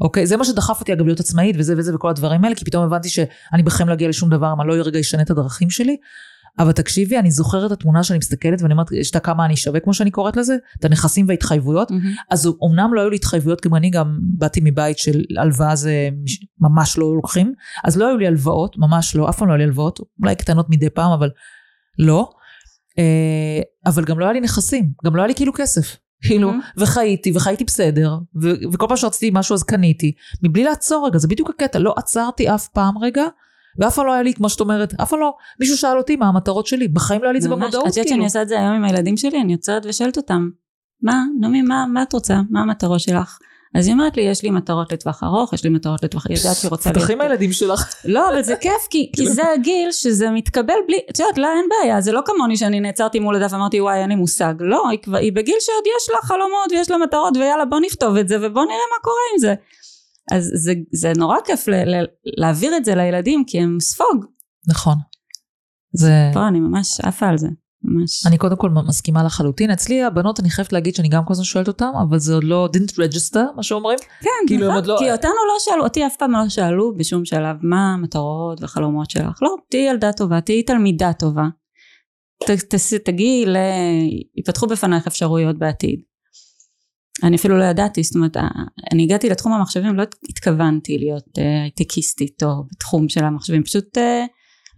[0.00, 2.84] אוקיי, זה מה שדחף אותי אגב להיות עצמאית וזה וזה וכל הדברים האלה, כי פתאום
[2.84, 5.96] הבנתי שאני בחיים לא אגיע לשום דבר אם אני לא רגע אשנה את הדרכים שלי.
[6.58, 9.80] אבל תקשיבי, אני זוכרת את התמונה שאני מסתכלת ואני אומרת, יש את הכמה אני שווה
[9.80, 11.90] כמו שאני קוראת לזה, את הנכסים וההתחייבויות.
[11.90, 12.12] מהמם.
[12.30, 15.92] אז אמנם לא היו לי התחייבויות, כי אני גם באתי מבית של הלוואה זה
[16.24, 17.52] מש- ממש לא לוקחים,
[17.84, 20.66] אז לא היו לי הלוואות, ממש לא, אף פעם לא היו לי הלוואות, אולי קטנות
[20.70, 21.30] מדי פעם, אבל
[21.98, 22.30] לא.
[22.98, 25.96] אה, אבל גם לא היה לי נכסים, גם לא היה לי כאילו כסף.
[26.26, 26.54] כאילו, Mhm.
[26.80, 31.50] וחייתי, וחייתי בסדר, ו- וכל פעם שרציתי משהו אז קניתי, מבלי לעצור רגע, זה בדיוק
[31.50, 33.22] הקטע, לא עצרתי אף פעם רגע,
[33.78, 36.26] ואף פעם לא היה לי, כמו שאת אומרת, אף פעם לא, מישהו שאל אותי מה
[36.26, 37.58] המטרות שלי, בחיים לא היה לי את זה ממש.
[37.58, 38.16] במודעות, את יודעת כאילו.
[38.16, 40.48] שאני עושה את זה היום עם הילדים שלי, אני עוצרת ושואלת אותם,
[41.02, 42.40] מה, נעמי, מה, מה את רוצה?
[42.50, 43.38] מה המטרות שלך?
[43.74, 46.56] אז היא אומרת לי, יש לי מטרות לטווח ארוך, יש לי מטרות לטווח, היא יודעת
[46.56, 47.94] שהיא רוצה תפתחי עם הילדים שלך.
[48.04, 51.64] לא, אבל זה כיף, כי, כי זה הגיל שזה מתקבל בלי, את יודעת, לה אין
[51.68, 54.54] בעיה, זה לא כמוני שאני נעצרתי מול הדף ואמרתי, וואי, אין לי מושג.
[54.60, 58.16] לא, היא, כבר, היא בגיל שעוד יש לה חלומות ויש לה מטרות, ויאללה, בוא נכתוב
[58.16, 59.54] את זה ובוא נראה מה קורה עם זה.
[60.32, 64.24] אז זה, זה נורא כיף ל, ל, להעביר את זה לילדים, כי הם ספוג.
[64.68, 64.94] נכון.
[65.92, 66.30] זה...
[66.32, 67.48] פה אני ממש עפה על זה,
[67.82, 68.26] ממש.
[68.26, 69.70] אני קודם כל מסכימה לחלוטין.
[69.70, 72.68] אצלי הבנות, אני חייבת להגיד שאני גם כל הזמן שואלת אותם, אבל זה עוד לא
[72.76, 73.98] didn't register, מה שאומרים.
[74.20, 77.24] כן, כאילו, הם נכון, לא- כי אותנו לא שאלו, אותי אף פעם לא שאלו בשום
[77.24, 79.42] שלב מה המטרות והחלומות שלך.
[79.42, 81.44] לא, תהיי ילדה טובה, תהיי תלמידה טובה.
[82.46, 83.56] ת, ת, תגיעי ל...
[84.36, 86.00] יפתחו בפנייך אפשרויות בעתיד.
[87.24, 88.48] אני אפילו לא ידעתי, זאת אומרת, ה-
[88.92, 94.24] אני הגעתי לתחום המחשבים, לא התכוונתי להיות אה, הייטקיסטית או בתחום של המחשבים, פשוט אה,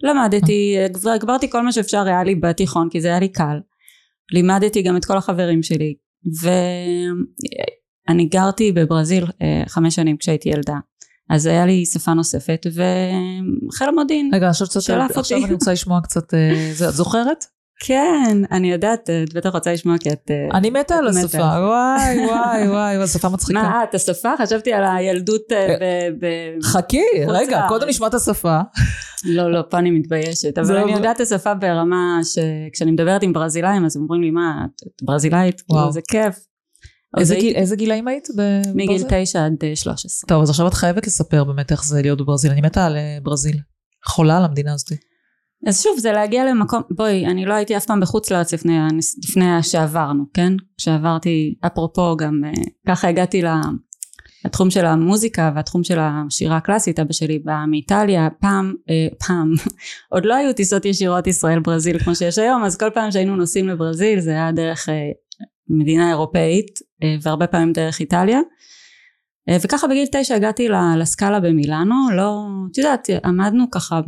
[0.03, 3.59] למדתי, הגבר- הגברתי כל מה שאפשר היה לי בתיכון, כי זה היה לי קל.
[4.33, 5.95] לימדתי גם את כל החברים שלי,
[6.43, 10.77] ואני גרתי בברזיל אה, חמש שנים כשהייתי ילדה.
[11.31, 14.31] אז היה לי שפה נוספת, וחיל המודיעין.
[14.35, 15.19] רגע, עכשיו קצת.
[15.21, 17.45] עכשיו אני רוצה לשמוע קצת, אה, את זוכרת?
[17.81, 20.31] כן, אני יודעת, את בטח רוצה לשמוע כי את...
[20.31, 21.09] אה, אני מתה על.
[21.09, 23.63] השפה, וואי, וואי, וואי, השפה מצחיקה.
[23.63, 24.35] מה, את השפה?
[24.39, 26.25] חשבתי על הילדות אה, ב...
[26.25, 27.65] ב- חכי, רגע.
[27.69, 28.61] קודם נשמע את השפה.
[29.25, 33.33] לא, לא, פה אני מתביישת, אבל אני לא- יודעת את השפה ברמה שכשאני מדברת עם
[33.33, 35.63] ברזילאים, אז אומרים לי, מה, את ברזילאית?
[35.71, 35.81] וואו.
[35.81, 36.47] כאילו, זה כיף.
[37.55, 38.29] איזה גילאים היית?
[38.75, 39.03] מגיל?
[39.09, 40.29] תשע עד אה, 13.
[40.29, 42.53] טוב, אז עכשיו את חייבת לספר באמת איך זה להיות בברזיל.
[42.53, 43.57] אני מתה על אה, ברזיל.
[44.07, 44.93] חולה על המדינה הזאת.
[45.67, 48.79] אז שוב זה להגיע למקום בואי אני לא הייתי אף פעם בחוץ לארץ לפני,
[49.25, 50.53] לפני שעברנו כן?
[50.79, 52.53] כשעברתי אפרופו גם אה,
[52.89, 53.43] ככה הגעתי
[54.45, 59.53] לתחום של המוזיקה והתחום של השירה הקלאסית אבא שלי בא מאיטליה פעם אה, פעם
[60.13, 63.69] עוד לא היו טיסות ישירות ישראל ברזיל כמו שיש היום אז כל פעם שהיינו נוסעים
[63.69, 64.95] לברזיל זה היה דרך אה,
[65.69, 66.79] מדינה אירופאית
[67.23, 68.41] והרבה פעמים דרך איטליה
[69.51, 70.69] וככה בגיל תשע הגעתי
[70.99, 74.01] לסקאלה במילאנו, לא, את יודעת, עמדנו ככה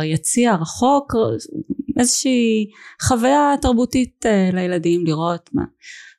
[0.00, 1.14] ביציע הרחוק,
[1.98, 2.66] איזושהי
[3.02, 5.62] חוויה תרבותית אה, לילדים לראות מה.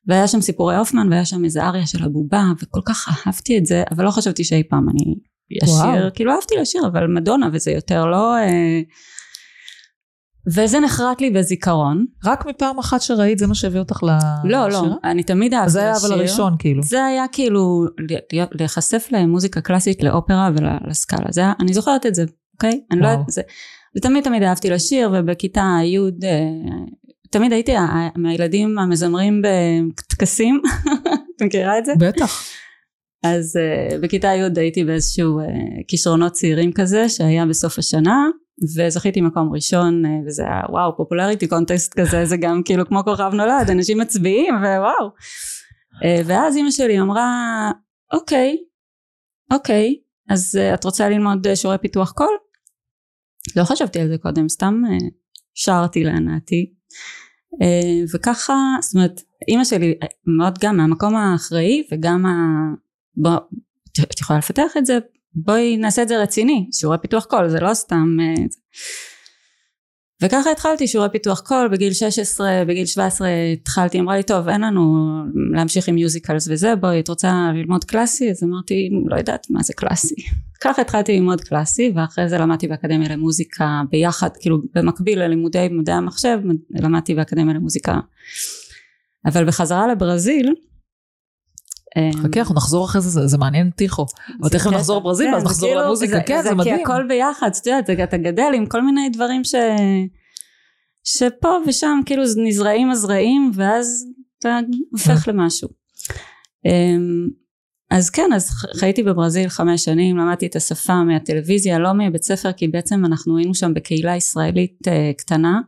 [0.07, 3.83] והיה שם סיפורי הופמן והיה שם איזה אריה של הבובה וכל כך אהבתי את זה
[3.91, 5.15] אבל לא חשבתי שאי פעם אני
[5.63, 8.81] אשיר כאילו אהבתי לשיר אבל מדונה וזה יותר לא אה,
[10.47, 12.05] וזה נחרט לי בזיכרון.
[12.25, 14.41] רק מפעם אחת שראית זה מה שהביא אותך לשירה?
[14.43, 15.81] לא, לא, אני תמיד אהבתי לשיר.
[15.81, 16.83] זה היה אבל הראשון כאילו.
[16.83, 17.85] זה היה כאילו
[18.51, 21.25] להיחשף למוזיקה קלאסית, לאופרה ולסקאלה.
[21.29, 22.81] זה היה, אני זוכרת את זה, אוקיי?
[22.91, 23.41] אני לא, זה,
[23.97, 26.09] ותמיד תמיד אהבתי לשיר ובכיתה י' אה,
[27.31, 27.71] תמיד הייתי
[28.15, 30.61] מהילדים המזמרים בטקסים,
[31.35, 31.91] את מכירה את זה?
[31.99, 32.43] בטח.
[33.23, 35.43] אז uh, בכיתה י' הייתי באיזשהו uh,
[35.87, 38.25] כישרונות צעירים כזה שהיה בסוף השנה
[38.63, 43.31] וזכיתי מקום ראשון אה, וזה היה וואו פופולריטי קונטסט כזה זה גם כאילו כמו כוכב
[43.33, 45.11] נולד אנשים מצביעים ווואו
[46.03, 47.71] אה, ואז אימא שלי אמרה
[48.13, 48.57] אוקיי
[49.53, 49.95] אוקיי
[50.29, 52.37] אז אה, את רוצה ללמוד שיעורי פיתוח קול?
[53.55, 54.81] לא חשבתי על זה קודם סתם
[55.53, 56.73] שרתי להנאתי
[58.13, 59.93] וככה זאת אומרת אימא שלי
[60.37, 62.31] מאוד גם מהמקום האחראי וגם ה...
[63.15, 63.37] בוא,
[64.01, 64.99] את יכולה לפתח את זה
[65.45, 68.17] בואי נעשה את זה רציני, שיעורי פיתוח קול, זה לא סתם...
[68.21, 68.43] אה,
[70.21, 75.07] וככה התחלתי שיעורי פיתוח קול בגיל 16, בגיל 17 התחלתי, אמרה לי טוב אין לנו
[75.53, 78.31] להמשיך עם מיוזיקלס וזה, בואי את רוצה ללמוד קלאסי?
[78.31, 80.15] אז אמרתי לא יודעת מה זה קלאסי.
[80.63, 86.39] ככה התחלתי ללמוד קלאסי ואחרי זה למדתי באקדמיה למוזיקה ביחד, כאילו במקביל ללימודי מדעי המחשב
[86.69, 87.99] למדתי באקדמיה למוזיקה.
[89.25, 90.53] אבל בחזרה לברזיל
[92.23, 94.05] חכה אנחנו נחזור אחרי זה זה מעניין טיחו
[94.41, 96.75] אבל תכף נחזור לברזיל ואז נחזור כאילו- למוזיקה כן זה מדהים.
[96.75, 99.55] כי הכל ביחד את יודעת אתה גדל עם כל מיני דברים ש...
[101.03, 104.05] שפה ושם כאילו נזרעים הזרעים ואז
[104.39, 104.59] אתה
[104.91, 105.31] הופך כן.
[105.31, 105.69] למשהו.
[106.65, 107.27] אמ,
[107.91, 112.67] אז כן אז חייתי בברזיל חמש שנים למדתי את השפה מהטלוויזיה לא מבית ספר כי
[112.67, 115.59] בעצם אנחנו היינו שם בקהילה ישראלית אה, קטנה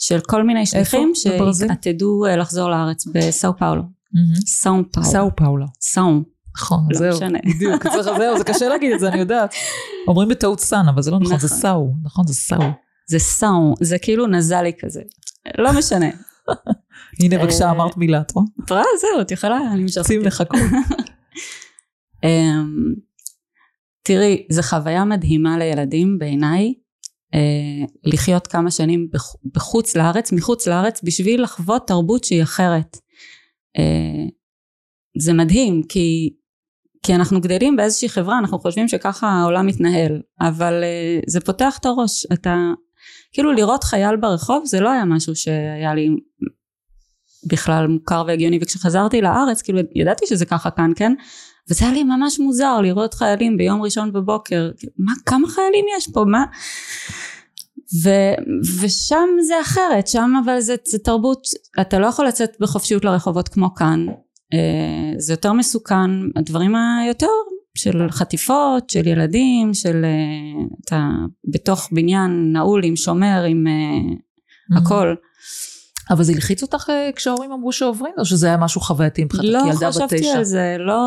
[0.00, 3.82] של כל מיני שליחים שעתידו אה, לחזור לארץ בסאו פאולו
[4.46, 5.06] סאו פאולו.
[5.06, 5.66] סאו פאולו.
[5.80, 6.20] סאו.
[6.56, 9.54] נכון, לא זהו, בדיוק, זהו, זה קשה להגיד את זה, אני יודעת.
[10.08, 11.58] אומרים בטעות סאן, אבל זה לא נכון, זה נכון.
[11.58, 12.70] סאו, נכון, זה סאו.
[13.10, 15.02] זה סאו, זה כאילו נזלי כזה.
[15.58, 16.06] לא משנה.
[17.20, 18.46] הנה בבקשה אה, אמרת מילה, את רואה?
[18.64, 18.82] את רואה?
[19.00, 20.08] זהו, את יכולה, אני משרתת.
[20.08, 20.60] שים לחכות.
[22.24, 22.94] אמ,
[24.02, 26.74] תראי, זו חוויה מדהימה לילדים בעיניי,
[27.34, 29.08] אה, לחיות כמה שנים
[29.54, 32.96] בחוץ לארץ, מחוץ לארץ, בשביל לחוות תרבות שהיא אחרת.
[33.78, 34.24] אה,
[35.18, 36.30] זה מדהים כי
[37.02, 41.86] כי אנחנו גדלים באיזושהי חברה אנחנו חושבים שככה העולם מתנהל אבל אה, זה פותח את
[41.86, 42.26] הראש.
[42.32, 42.56] אתה
[43.32, 46.08] כאילו לראות חייל ברחוב זה לא היה משהו שהיה לי
[47.46, 48.58] בכלל מוכר והגיוני.
[48.62, 51.12] וכשחזרתי לארץ כאילו ידעתי שזה ככה כאן כן?
[51.70, 54.70] וזה היה לי ממש מוזר לראות חיילים ביום ראשון בבוקר.
[54.98, 56.24] מה כמה חיילים יש פה?
[56.24, 56.44] מה
[58.04, 58.10] ו,
[58.80, 61.46] ושם זה אחרת, שם אבל זה, זה תרבות,
[61.80, 64.06] אתה לא יכול לצאת בחופשיות לרחובות כמו כאן,
[64.54, 67.26] אה, זה יותר מסוכן, הדברים היותר
[67.74, 71.10] של חטיפות, של ילדים, של אה, אתה
[71.52, 74.78] בתוך בניין נעול עם שומר, עם mm-hmm.
[74.78, 75.14] הכל.
[76.12, 79.60] אבל זה הלחיץ אותך אה, כשההורים אמרו שעוברים, או שזה היה משהו חווייתי מבחינתך לא
[79.60, 80.00] כילדה בת תשע?
[80.00, 80.98] לא חשבתי על זה, לא...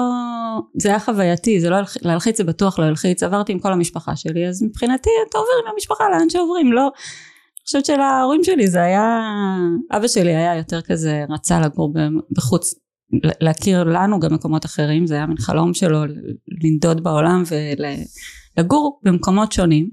[0.78, 4.48] זה היה חווייתי, זה לא להלחיץ זה בטוח לא הלחיץ, עברתי עם כל המשפחה שלי,
[4.48, 6.82] אז מבחינתי אתה עובר עם המשפחה לאן שעוברים, לא...
[6.82, 9.22] אני חושבת שלהורים שלי זה היה...
[9.92, 11.94] אבא שלי היה יותר כזה, רצה לגור
[12.32, 12.74] בחוץ,
[13.42, 16.00] להכיר לנו גם מקומות אחרים, זה היה מין חלום שלו
[16.64, 17.44] לנדוד בעולם
[18.58, 19.90] ולגור במקומות שונים.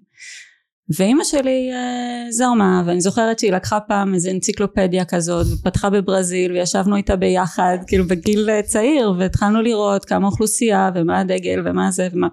[0.96, 6.96] ואימא שלי אה, זרמה ואני זוכרת שהיא לקחה פעם איזה אנציקלופדיה כזאת ופתחה בברזיל וישבנו
[6.96, 12.28] איתה ביחד כאילו בגיל אה, צעיר והתחלנו לראות כמה אוכלוסייה ומה הדגל ומה זה ומה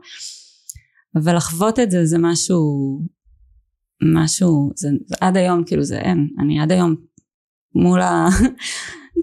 [1.15, 2.59] אבל לחוות את זה זה משהו
[4.01, 4.89] משהו זה,
[5.21, 6.27] עד היום כאילו זה אין.
[6.39, 6.95] אני עד היום
[7.75, 7.99] מול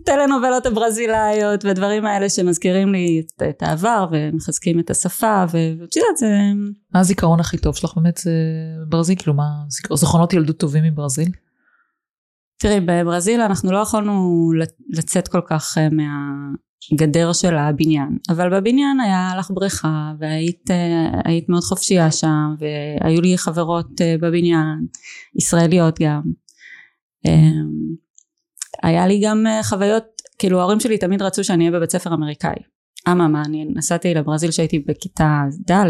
[0.03, 6.28] הטלנובלות הברזילאיות והדברים האלה שמזכירים לי את, את העבר ומחזקים את השפה ואת יודעת זה...
[6.94, 8.32] מה הזיכרון הכי טוב שלך באמת זה
[8.88, 9.16] ברזיל?
[9.18, 9.49] כאילו מה
[9.94, 11.28] זיכרונות ילדות טובים מברזיל?
[12.59, 14.51] תראי בברזיל אנחנו לא יכולנו
[14.90, 16.05] לצאת כל כך אה, מה...
[16.92, 20.70] הגדר של הבניין אבל בבניין היה לך בריכה והיית
[21.24, 24.86] היית מאוד חופשייה שם והיו לי חברות בבניין
[25.38, 26.22] ישראליות גם
[28.83, 30.05] היה לי גם חוויות
[30.39, 32.57] כאילו ההורים שלי תמיד רצו שאני אהיה בבית ספר אמריקאי.
[33.09, 35.87] אממה אני נסעתי לברזיל שהייתי בכיתה ד'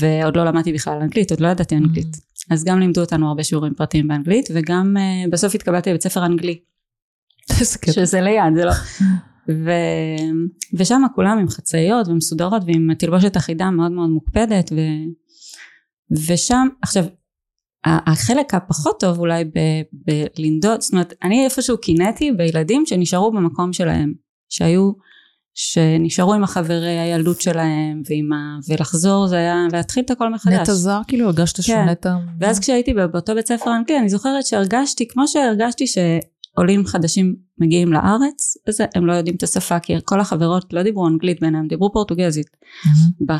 [0.00, 2.14] ועוד לא למדתי בכלל אנגלית עוד לא ידעתי אנגלית.
[2.14, 2.34] Mm.
[2.50, 6.60] אז גם לימדו אותנו הרבה שיעורים פרטיים באנגלית וגם uh, בסוף התקבלתי לבית ספר אנגלי.
[7.94, 8.72] שזה ליד זה לא
[9.64, 9.70] ו...
[10.74, 14.80] ושם כולם עם חצאיות ומסודרות ועם תלבושת אחידה מאוד מאוד מוקפדת ו...
[16.26, 17.04] ושם עכשיו
[17.86, 19.44] החלק הפחות טוב אולי
[19.92, 24.12] בלנדוד זאת אומרת אני איפשהו קינאתי בילדים שנשארו במקום שלהם
[24.48, 24.92] שהיו
[25.54, 28.58] שנשארו עם החברי הילדות שלהם ועם ה...
[28.68, 30.54] ולחזור זה היה להתחיל את הכל מחדש.
[30.54, 31.62] נטע זר כאילו הרגשת כן.
[31.62, 32.16] שנטע...
[32.40, 38.56] ואז כשהייתי באותו בית ספר אנגלי אני זוכרת שהרגשתי כמו שהרגשתי שעולים חדשים מגיעים לארץ
[38.68, 42.46] אז הם לא יודעים את השפה כי כל החברות לא דיברו אנגלית ביניהם דיברו פורטוגזית.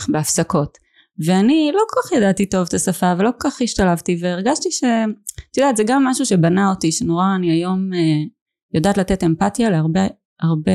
[0.08, 0.78] בהפסקות
[1.18, 5.76] ואני לא כל כך ידעתי טוב את השפה ולא כל כך השתלבתי והרגשתי שאת יודעת
[5.76, 7.98] זה גם משהו שבנה אותי שנורא אני היום אה,
[8.74, 10.06] יודעת לתת אמפתיה להרבה
[10.40, 10.72] הרבה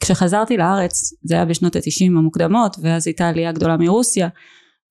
[0.00, 4.28] כשחזרתי לארץ זה היה בשנות התשעים המוקדמות ואז הייתה עלייה גדולה מרוסיה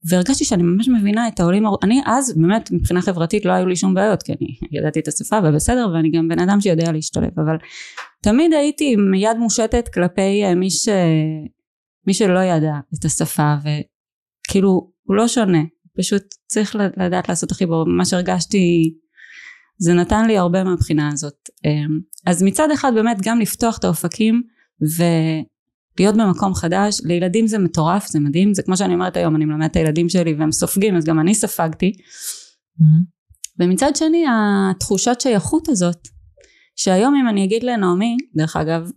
[0.10, 3.94] והרגשתי שאני ממש מבינה את העולים אני אז באמת מבחינה חברתית לא היו לי שום
[3.94, 7.58] בעיות כי אני ידעתי את השפה ובסדר ואני גם בן אדם שיודע להשתלב אבל
[8.24, 10.90] תמיד הייתי עם יד מושטת כלפי אה, מי, ש...
[12.08, 13.54] מי שלא ידע את השפה
[14.50, 15.64] וכאילו הוא לא שונה.
[15.98, 17.86] פשוט צריך לדעת לעשות הכי ברור.
[17.88, 18.94] מה שהרגשתי
[19.78, 21.50] זה נתן לי הרבה מהבחינה הזאת.
[21.66, 24.42] אמ, אז מצד אחד באמת גם לפתוח את האופקים
[24.82, 28.54] ולהיות במקום חדש לילדים זה מטורף זה מדהים.
[28.54, 31.36] זה כמו שאני אומרת היום אני מלמדת את הילדים שלי והם סופגים אז גם אני
[31.36, 31.92] ספגתי.
[31.98, 33.20] mm-hmm.
[33.60, 36.08] ומצד שני התחושת שייכות הזאת
[36.82, 38.92] שהיום אם אני אגיד לנעמי דרך אגב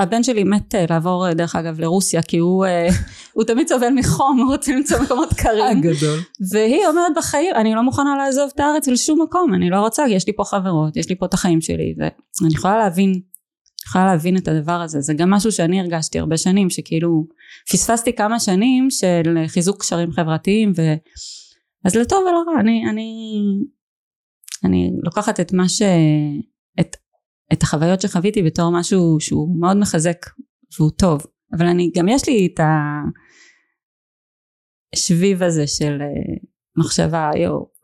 [0.00, 2.88] הבן שלי מת אה, לעבור דרך אגב לרוסיה כי הוא, אה,
[3.34, 5.80] הוא תמיד סובל מחום הוא רוצה למצוא מקומות קרים.
[5.80, 6.18] גדול
[6.52, 10.26] והיא אומרת בחיים אני לא מוכנה לעזוב את הארץ לשום מקום אני לא רוצה יש
[10.26, 13.20] לי פה חברות יש לי פה את החיים שלי ואני יכולה להבין
[13.86, 15.00] יכולה להבין את הדבר הזה.
[15.00, 17.26] זה גם משהו שאני הרגשתי הרבה שנים שכאילו
[17.72, 20.82] פספסתי כמה שנים של חיזוק קשרים חברתיים ו...
[21.84, 23.42] אז לטוב ולרע אני אני
[24.64, 25.82] אני לוקחת את מה ש...
[27.52, 30.26] את, החוויות שחוויתי בתור משהו שהוא מאוד מחזק
[30.78, 32.60] והוא טוב אבל אני גם יש לי את
[34.94, 36.34] השביב הזה של אה,
[36.76, 37.30] מחשבה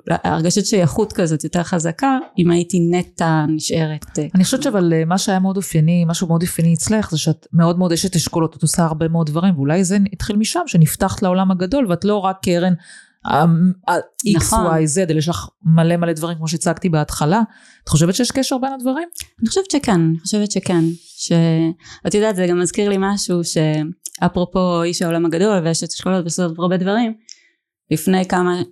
[0.08, 4.18] הרגשת שייכות כזאת יותר חזקה אם הייתי נטע נשארת.
[4.18, 7.46] אה, אני חושבת שאבל אה, מה שהיה מאוד אופייני, משהו מאוד אופייני אצלך זה שאת
[7.52, 11.50] מאוד מאוד אשת אשכולות, את עושה הרבה מאוד דברים ואולי זה התחיל משם שנפתחת לעולם
[11.50, 12.72] הגדול ואת לא רק קרן
[13.26, 14.66] ה-X, נכון.
[14.66, 17.42] Y, Z, יש לך מלא מלא דברים כמו שהצגתי בהתחלה.
[17.84, 19.08] את חושבת שיש קשר בין הדברים?
[19.40, 20.84] אני חושבת שכן, אני חושבת שכן.
[21.16, 26.76] שאת יודעת זה גם מזכיר לי משהו שאפרופו איש העולם הגדול ואשת אשכולות ועושות הרבה
[26.76, 27.14] דברים.
[27.90, 28.62] לפני כמה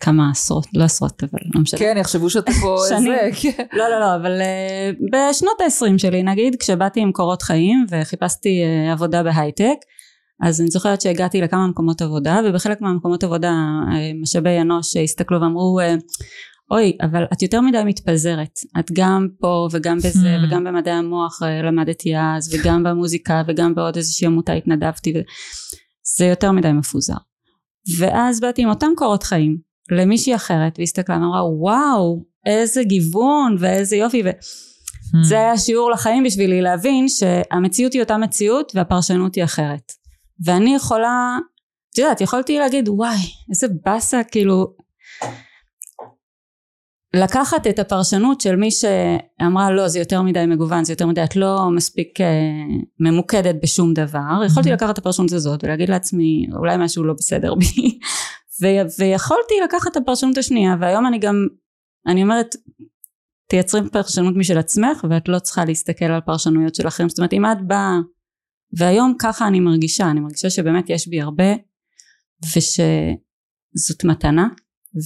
[0.00, 1.80] כמה עשרות, לא עשרות אבל לא משנה.
[1.80, 3.64] כן, יחשבו שאתה פה איזה, כן.
[3.72, 8.92] לא, לא, לא, אבל uh, בשנות ה-20 שלי נגיד, כשבאתי עם קורות חיים וחיפשתי uh,
[8.92, 9.76] עבודה בהייטק,
[10.42, 13.52] אז אני זוכרת שהגעתי לכמה מקומות עבודה, ובחלק מהמקומות עבודה
[13.88, 16.00] uh, משאבי אנוש הסתכלו ואמרו, uh,
[16.70, 20.46] אוי, אבל את יותר מדי מתפזרת, את גם פה וגם בזה hmm.
[20.46, 25.12] וגם במדעי המוח למדתי אז, וגם במוזיקה וגם בעוד איזושהי עמותה התנדבתי,
[26.16, 27.14] זה יותר מדי מפוזר.
[27.98, 29.58] ואז באתי עם אותם קורות חיים
[29.90, 35.38] למישהי אחרת והסתכלה ואמרה וואו איזה גיוון ואיזה יופי וזה hmm.
[35.38, 39.92] היה שיעור לחיים בשבילי להבין שהמציאות היא אותה מציאות והפרשנות היא אחרת
[40.44, 41.38] ואני יכולה
[41.92, 43.18] את יודעת יכולתי להגיד וואי
[43.50, 44.66] איזה באסה כאילו
[47.14, 51.36] לקחת את הפרשנות של מי שאמרה לא זה יותר מדי מגוון זה יותר מדי את
[51.36, 52.24] לא מספיק uh,
[53.00, 54.72] ממוקדת בשום דבר יכולתי hmm.
[54.72, 57.98] לקחת את הפרשנות הזאת ולהגיד לעצמי אולי משהו לא בסדר בי
[58.62, 61.46] ו- ויכולתי לקחת את הפרשנות השנייה והיום אני גם
[62.06, 62.56] אני אומרת
[63.48, 67.46] תייצרי פרשנות משל עצמך ואת לא צריכה להסתכל על פרשנויות של אחרים זאת אומרת אם
[67.46, 67.98] את באה
[68.72, 71.54] והיום ככה אני מרגישה אני מרגישה שבאמת יש בי הרבה
[72.44, 74.48] ושזאת מתנה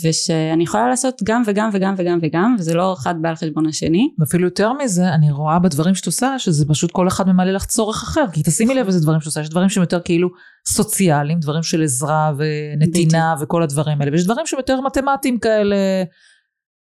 [0.02, 4.14] ושאני יכולה לעשות גם וגם וגם וגם וגם וזה לא אחד בא על חשבון השני.
[4.18, 8.02] ואפילו יותר מזה אני רואה בדברים שאת עושה שזה פשוט כל אחד ממלא לך צורך
[8.02, 10.28] אחר כי תשימי לב איזה דברים שאת עושה יש דברים שהם יותר כאילו
[10.68, 13.48] סוציאליים דברים של עזרה ונתינה בדיוק.
[13.48, 15.76] וכל הדברים האלה ויש דברים שהם יותר מתמטיים כאלה.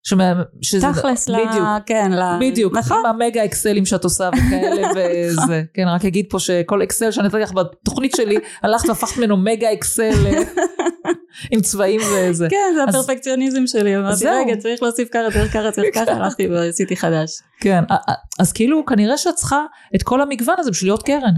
[0.02, 1.32] שמה, שזה, תכלס ל...
[1.32, 2.38] בדיוק, כן, ל...
[2.40, 2.98] בדיוק, נכון?
[2.98, 7.38] עם המגה אקסלים שאת עושה וכאלה וזה, כן, רק אגיד פה שכל אקסל שאני נתתי
[7.38, 10.26] לך בתוכנית שלי, הלכת והפכת ממנו מגה אקסל.
[11.50, 12.46] עם צבעים וזה.
[12.50, 14.24] כן, זה הפרפקציוניזם שלי, אמרתי.
[14.28, 17.30] רגע, צריך להוסיף ככה, צריך ככה, צריך ככה, הלכתי ועשיתי חדש.
[17.60, 17.84] כן,
[18.38, 21.34] אז כאילו כנראה שאת צריכה את כל המגוון הזה בשביל להיות קרן.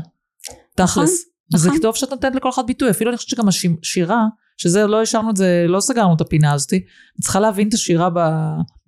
[0.76, 1.24] תכלס.
[1.54, 1.80] אז זה נכון.
[1.80, 4.24] טוב שאת נותנת לכל אחד ביטוי, אפילו אני חושבת שגם השירה,
[4.62, 8.10] שזה לא השארנו את זה, לא סגרנו את הפינה הזאתי, את צריכה להבין את השירה,
[8.10, 8.18] ב...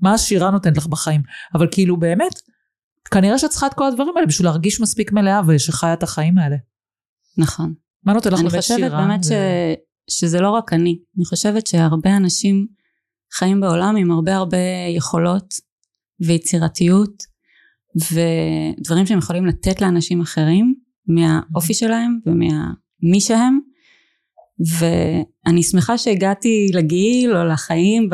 [0.00, 1.22] מה השירה נותנת לך בחיים.
[1.54, 2.40] אבל כאילו באמת,
[3.10, 6.56] כנראה שאת צריכה את כל הדברים האלה בשביל להרגיש מספיק מלאה ושחיה את החיים האלה.
[7.38, 7.74] נכון.
[8.04, 9.06] מה נותן לך אני באמת חושבת שירה?
[9.06, 9.32] באמת ו- ש...
[10.20, 12.66] שזה לא רק אני, אני חושבת שהרבה אנשים
[13.32, 14.58] חיים בעולם עם הרבה הרבה
[14.96, 15.54] יכולות
[16.20, 17.22] ויצירתיות
[17.96, 20.74] ודברים שהם יכולים לתת לאנשים אחרים
[21.06, 23.58] מהאופי שלהם וממי שהם
[24.78, 28.08] ואני שמחה שהגעתי לגיל או לחיים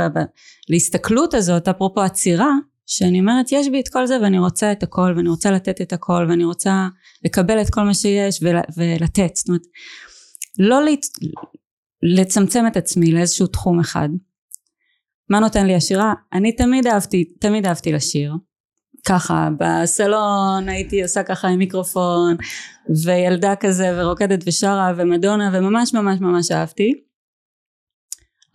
[0.68, 2.51] להסתכלות הזאת אפרופו עצירה
[2.86, 5.92] שאני אומרת יש בי את כל זה ואני רוצה את הכל ואני רוצה לתת את
[5.92, 6.88] הכל ואני רוצה
[7.24, 9.36] לקבל את כל מה שיש ול, ולתת.
[9.36, 9.62] זאת אומרת
[10.59, 11.07] לא להת...
[12.03, 14.09] לצמצם את עצמי לאיזשהו תחום אחד.
[15.30, 16.14] מה נותן לי השירה?
[16.32, 18.34] אני תמיד אהבתי, תמיד אהבתי לשיר
[19.09, 22.36] ככה בסלון הייתי עושה ככה עם מיקרופון
[23.05, 26.92] וילדה כזה ורוקדת ושרה ומדונה וממש ממש ממש אהבתי.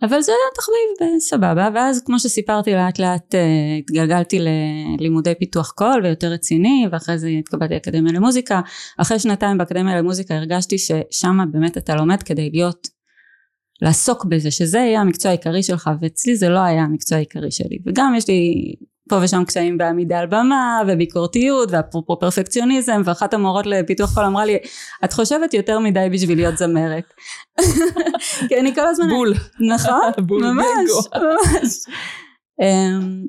[0.02, 6.00] אבל זה היה תחביב סבבה ואז כמו שסיפרתי לאט לאט אה, התגלגלתי ללימודי פיתוח קול
[6.04, 8.60] ויותר רציני ואחרי זה התקבלתי לאקדמיה למוזיקה.
[8.98, 12.88] אחרי שנתיים באקדמיה למוזיקה הרגשתי ששם באמת אתה לומד כדי להיות
[13.82, 17.78] לעסוק בזה שזה יהיה המקצוע העיקרי שלך ואצלי זה לא היה המקצוע העיקרי שלי.
[17.86, 18.72] וגם יש לי
[19.08, 24.58] פה ושם קשיים בעמידה על במה וביקורתיות ואפרופו פרפקציוניזם ואחת המורות לפיתוח קול אמרה לי
[25.04, 27.12] את חושבת יותר מדי בשביל להיות זמרת
[28.48, 29.34] כי אני כל הזמן בול.
[29.60, 30.90] נכון בול ממש.
[31.14, 31.78] ממש
[32.62, 33.24] אמ,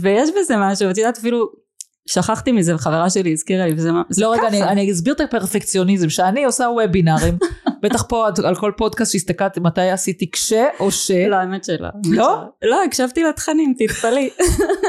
[0.00, 1.63] ויש בזה משהו את יודעת אפילו
[2.08, 4.70] שכחתי מזה וחברה שלי הזכירה לי וזה מה- זה לא רגע, אני, ככה.
[4.72, 7.38] אני אסביר את הפרפקציוניזם, שאני עושה וובינארים,
[7.82, 11.88] בטח פה על- על כל פודקאסט שהסתכלתי מתי עשיתי כש או ש, לא האמת שלא.
[12.10, 12.44] לא?
[12.64, 14.30] לא הקשבתי לתכנים תתפלאי.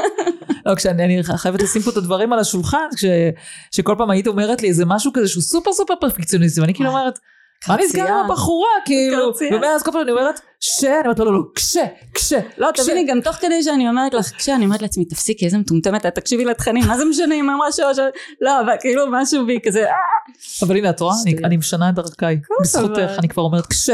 [0.66, 3.04] לא, כשאני אני חייבת לשים פה את הדברים על השולחן, כש,
[3.70, 7.18] שכל פעם היית אומרת לי איזה משהו כזה שהוא סופר סופר פרפקציוניסטי, ואני כאילו אומרת,
[7.68, 8.24] מה נסגר עם.
[8.30, 9.32] הבחורה, כאילו.
[9.50, 11.76] ומאז כל פעם אני אומרת, ש, אני אומרת, לא, לא, לא, כש,
[12.14, 12.68] כש, לא.
[12.74, 16.44] תביני גם תוך כדי שאני אומרת לך כשאני אומרת לעצמי תפסיקי איזה מטומטמת את תקשיבי
[16.44, 17.98] לתכנים מה זה משנה אם אמרה שוש
[18.40, 19.92] לא אבל כאילו משהו בי כזה "אה,
[20.62, 21.36] אבל הנה, את רואה, אני-.
[21.44, 23.90] אני משנה את דרכיי, בזכותך, אני כבר אומרת כש.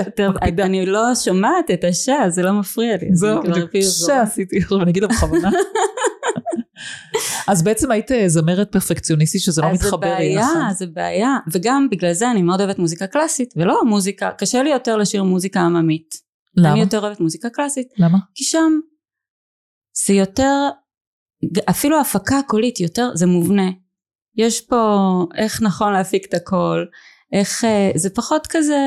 [0.59, 4.09] אני לא שומעת את השעה זה לא מפריע לי זהו, אני בדיוק, כש.
[4.11, 5.51] עשיתי, עכשיו אני אגיד לה בכוונה.
[7.49, 10.75] אז בעצם היית אה, זמרת פרפקציוניסטית שזה לא אז זה מתחבר לי, בעיה, נכון?
[10.75, 14.97] זה בעיה, וגם בגלל זה אני מאוד אוהבת מוזיקה קלאסית, ולא מוזיקה, קשה לי יותר
[14.97, 16.15] לשיר מוזיקה עממית.
[16.57, 16.73] למה?
[16.73, 18.19] אני יותר אוהבת מוזיקה קלאסית, למה?
[18.35, 18.73] כי שם
[20.07, 20.69] זה יותר,
[21.71, 23.71] אפילו ההפקה הקולית יותר, זה מובנה.
[24.37, 24.99] יש פה
[25.37, 26.87] איך נכון להפיק את הקול,
[27.33, 28.79] איך, אה, זה פחות כזה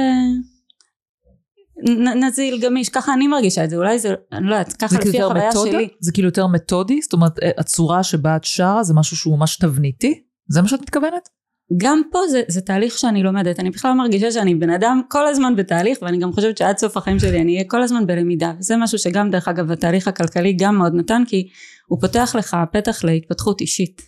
[1.83, 4.97] נ- נזיל, גמיש, ככה אני מרגישה את זה, אולי זה, אני לא יודעת, ככה זה
[4.97, 5.71] כאילו לפי יותר החוויה מתודה?
[5.71, 5.87] שלי.
[5.99, 7.01] זה כאילו יותר מתודי?
[7.01, 10.21] זאת אומרת, אה, הצורה שבה את שרה זה משהו שהוא ממש תבניתי?
[10.49, 11.29] זה מה שאת מתכוונת?
[11.77, 15.55] גם פה זה, זה תהליך שאני לומדת, אני בכלל מרגישה שאני בן אדם כל הזמן
[15.55, 18.97] בתהליך ואני גם חושבת שעד סוף החיים שלי אני אהיה כל הזמן בלמידה וזה משהו
[18.97, 21.47] שגם דרך אגב התהליך הכלכלי גם מאוד נתן כי
[21.87, 24.01] הוא פותח לך פתח להתפתחות אישית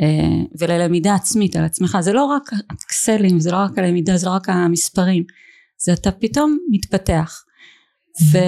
[0.00, 4.32] אה, וללמידה עצמית על עצמך זה לא רק אקסלים זה לא רק הלמידה זה לא
[4.32, 5.24] רק המספרים
[5.84, 7.44] זה אתה פתאום מתפתח.
[8.32, 8.38] ו,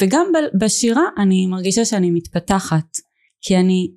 [0.00, 2.86] וגם ב- בשירה אני מרגישה שאני מתפתחת
[3.40, 3.90] כי אני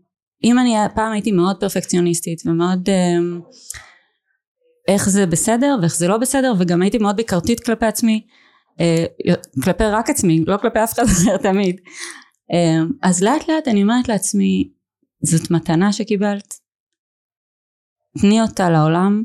[0.43, 3.41] אם אני פעם הייתי מאוד פרפקציוניסטית ומאוד אמ,
[4.87, 8.27] איך זה בסדר ואיך זה לא בסדר וגם הייתי מאוד ביקרתית כלפי עצמי
[8.79, 9.05] אה,
[9.63, 11.81] כלפי רק עצמי לא כלפי אף אחד אחר תמיד.
[12.53, 14.69] אמ, אז לאט לאט אני אומרת לעצמי
[15.23, 16.53] זאת מתנה שקיבלת
[18.21, 19.23] תני אותה לעולם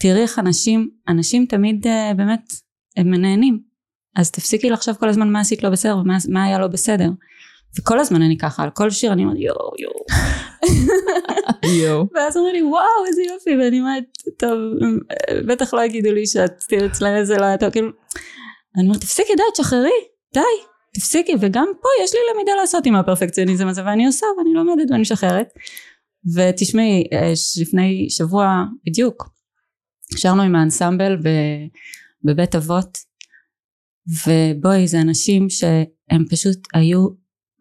[0.00, 2.52] תראי איך אנשים אנשים תמיד אה, באמת
[2.96, 3.72] הם נהנים
[4.16, 7.08] אז תפסיקי לחשוב כל הזמן מה עשית לא בסדר ומה מה היה לא בסדר.
[7.78, 10.04] וכל הזמן אני ככה על כל שיר אני אומרת יואו יואו.
[11.80, 12.06] יואו.
[12.14, 13.56] ואז אומרים לי וואו איזה יופי.
[13.56, 14.04] ואני אומרת
[14.38, 14.58] טוב
[15.46, 17.70] בטח לא יגידו לי שאת אצלם זה לא היה טוב.
[17.70, 17.88] כאילו
[18.76, 19.90] אני אומרת תפסיקי די תשחררי
[20.34, 20.40] די
[20.94, 21.34] תפסיקי.
[21.40, 25.48] וגם פה יש לי למידה לעשות עם הפרפקציוניזם הזה ואני עושה ואני לומדת ואני משחררת.
[26.36, 29.28] ותשמעי אה, לפני שבוע בדיוק
[30.16, 31.16] שרנו עם האנסמבל
[32.24, 32.98] בבית אבות
[34.26, 37.08] ובואי זה אנשים שהם פשוט היו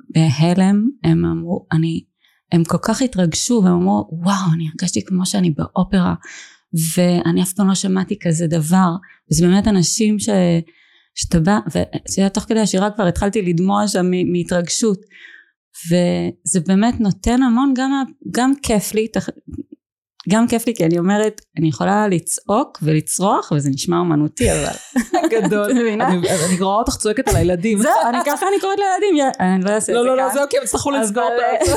[0.10, 2.04] בהלם הם אמרו אני
[2.52, 6.16] הם כל כך התרגשו והם אמרו וואו אני הרגשתי כמו שאני באופרה
[6.96, 8.90] ואני אף פעם לא שמעתי כזה דבר
[9.32, 10.30] וזה באמת אנשים ש...
[11.16, 15.02] שאתה בא ואת יודעת תוך כדי השירה כבר התחלתי לדמוע שם מהתרגשות
[15.88, 19.08] וזה באמת נותן המון גם, גם כיף לי.
[20.30, 24.74] גם כיף לי כי אני אומרת, אני יכולה לצעוק ולצרוח וזה נשמע אומנותי אבל.
[25.34, 25.72] גדול.
[25.72, 26.08] את מבינה?
[26.08, 27.82] אני רואה אותך צועקת על הילדים.
[27.82, 30.34] זהו, אני ככה אני קוראת לילדים, אני לא אעשה את לא, זה לא, לא, כאן.
[30.34, 31.30] זהו, כי הם יצטרכו לסגור
[31.62, 31.76] את זה.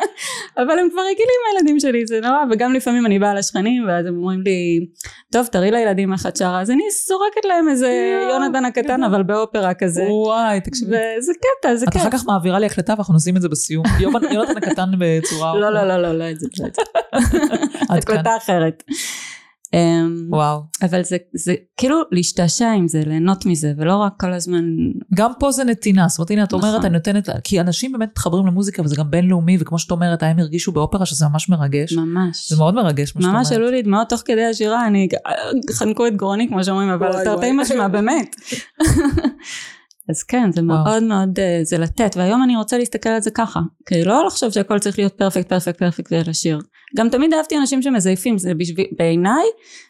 [0.62, 4.16] אבל הם כבר רגילים הילדים שלי, זה נורא, וגם לפעמים אני באה לשכנים ואז הם
[4.16, 4.86] אומרים לי,
[5.32, 9.74] טוב תראי לילדים איך את שרה, אז אני זורקת להם איזה יונתן הקטן אבל באופרה
[9.74, 10.96] כזה, וואי, תקשיבי.
[11.18, 12.02] וזה קטע, זה את כיף.
[12.02, 13.84] אחר כך מעבירה לי הקלטה ואנחנו נשים את זה בסיום.
[14.00, 15.54] יונתן הקטן בצורה...
[15.58, 16.48] לא, לא, לא, לא, לא את זה,
[17.98, 18.82] הקלטה אחרת.
[19.74, 20.62] אמ, וואו.
[20.82, 24.64] אבל זה, זה כאילו להשתעשע עם זה, ליהנות מזה, ולא רק כל הזמן,
[25.14, 26.84] גם פה זה נתינה, זאת אומרת, הנה, את אומרת, נכון.
[26.84, 30.72] אני נותנת, כי אנשים באמת מתחברים למוזיקה וזה גם בינלאומי, וכמו שאת אומרת, הם הרגישו
[30.72, 31.92] באופרה שזה ממש מרגש.
[31.92, 32.50] ממש.
[32.50, 33.46] זה מאוד מרגש, מה שאת אומרת.
[33.46, 35.08] ממש עלו לי דמעות תוך כדי השירה, אני,
[35.72, 37.52] חנקו את גרוני כמו שאומרים, אבל תרתי.
[37.52, 38.36] משמע, באמת.
[40.08, 40.84] אז כן, זה וואו.
[40.84, 44.50] מאוד מאוד, אה, זה לתת, והיום אני רוצה להסתכל על זה ככה, כי לא לחשוב
[44.50, 46.58] שהכל צריך להיות פרפקט, פרפקט, פרפקט ולשיר.
[46.96, 49.44] גם תמיד אהבתי אנשים שמזייפים, זה בשביל, בעיניי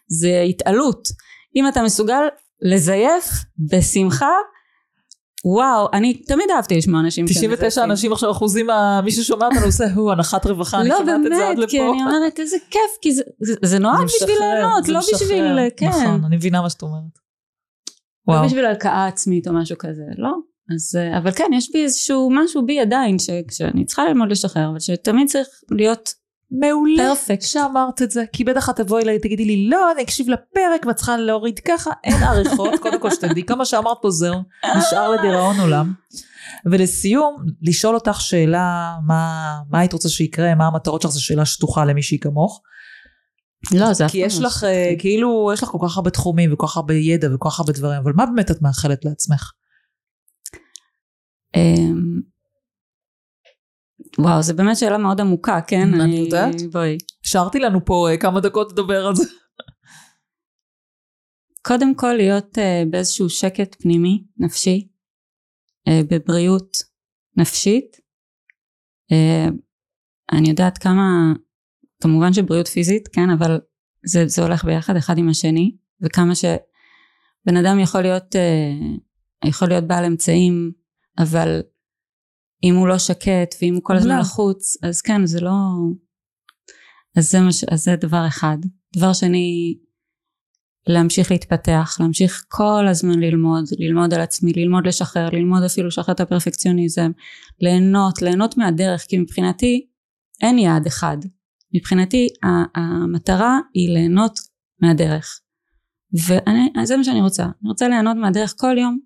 [0.08, 1.08] זה התעלות.
[1.56, 2.20] אם אתה מסוגל
[2.62, 3.24] לזייף
[3.70, 4.32] בשמחה,
[5.44, 8.66] וואו, אני תמיד אהבתי לשמוע אנשים 99 אנשים עכשיו אחוזים,
[9.04, 11.78] מי ששומע אותנו עושה, הוא, הנחת רווחה, אני לא שומעת את זה עד באמת, כי
[11.78, 11.92] לפה.
[11.92, 15.00] אני אומרת איזה כיף, כי זה, זה, זה נועד בשביל ליהנות, זה לא.
[15.14, 15.88] בשביל, כן.
[15.88, 17.25] נכון, אני מבינה מה שאת אומרת.
[18.28, 18.46] לא וואו.
[18.46, 20.32] בשביל הלקאה עצמית או משהו כזה, לא.
[20.74, 24.68] אז, אה, אבל כן, יש בי איזשהו משהו בי עדיין, ש, שאני צריכה ללמוד לשחרר,
[24.70, 26.12] אבל שתמיד צריך להיות
[26.50, 27.42] מעולה פרפקט.
[27.42, 30.96] שאמרת את זה, כי בטח את תבואי אליי, תגידי לי, לא, אני אקשיב לפרק ואת
[30.96, 34.40] צריכה להוריד ככה, אין עריכות, קודם כל שתדעי, כמה שאמרת פה זהו,
[34.78, 35.92] נשאר לדיראון עולם.
[36.66, 41.84] ולסיום, לשאול אותך שאלה, מה, מה היית רוצה שיקרה, מה המטרות שלך, זו שאלה שטוחה
[41.84, 42.62] למישהי כמוך.
[43.74, 46.10] לא, זה אף כי פעם יש לא לך, אה, כאילו, יש לך כל כך הרבה
[46.10, 49.52] תחומים וכל כך הרבה ידע וכל כך הרבה דברים, אבל מה באמת את מאחלת לעצמך?
[51.56, 52.20] אמ,
[54.18, 56.00] וואו, זו באמת שאלה מאוד עמוקה, כן?
[56.00, 56.54] אני יודעת.
[56.72, 56.98] בואי.
[57.24, 59.24] השארתי לנו פה אה, כמה דקות לדבר על זה.
[61.62, 64.88] קודם כל להיות uh, באיזשהו שקט פנימי, נפשי,
[65.88, 66.76] uh, בבריאות
[67.36, 68.00] נפשית.
[70.32, 71.32] אני יודעת כמה,
[72.02, 73.60] כמובן שבריאות פיזית, כן, אבל
[74.04, 79.84] זה, זה הולך ביחד אחד עם השני, וכמה שבן אדם יכול להיות, uh, יכול להיות
[79.84, 80.72] בעל אמצעים,
[81.18, 81.62] אבל
[82.64, 84.20] אם הוא לא שקט, ואם הוא כל הזמן לא.
[84.20, 85.52] לחוץ, אז כן, זה לא...
[87.16, 87.64] אז זה, מש...
[87.64, 88.58] אז זה דבר אחד.
[88.96, 89.74] דבר שני,
[90.86, 96.20] להמשיך להתפתח, להמשיך כל הזמן ללמוד, ללמוד על עצמי, ללמוד לשחרר, ללמוד אפילו לשחרר את
[96.20, 97.10] הפרפקציוניזם,
[97.60, 99.86] ליהנות, ליהנות מהדרך, כי מבחינתי
[100.42, 101.16] אין יעד אחד.
[101.74, 102.28] מבחינתי
[102.74, 104.38] המטרה היא ליהנות
[104.82, 105.40] מהדרך.
[106.14, 107.42] וזה מה שאני רוצה.
[107.44, 108.98] אני רוצה ליהנות מהדרך כל יום.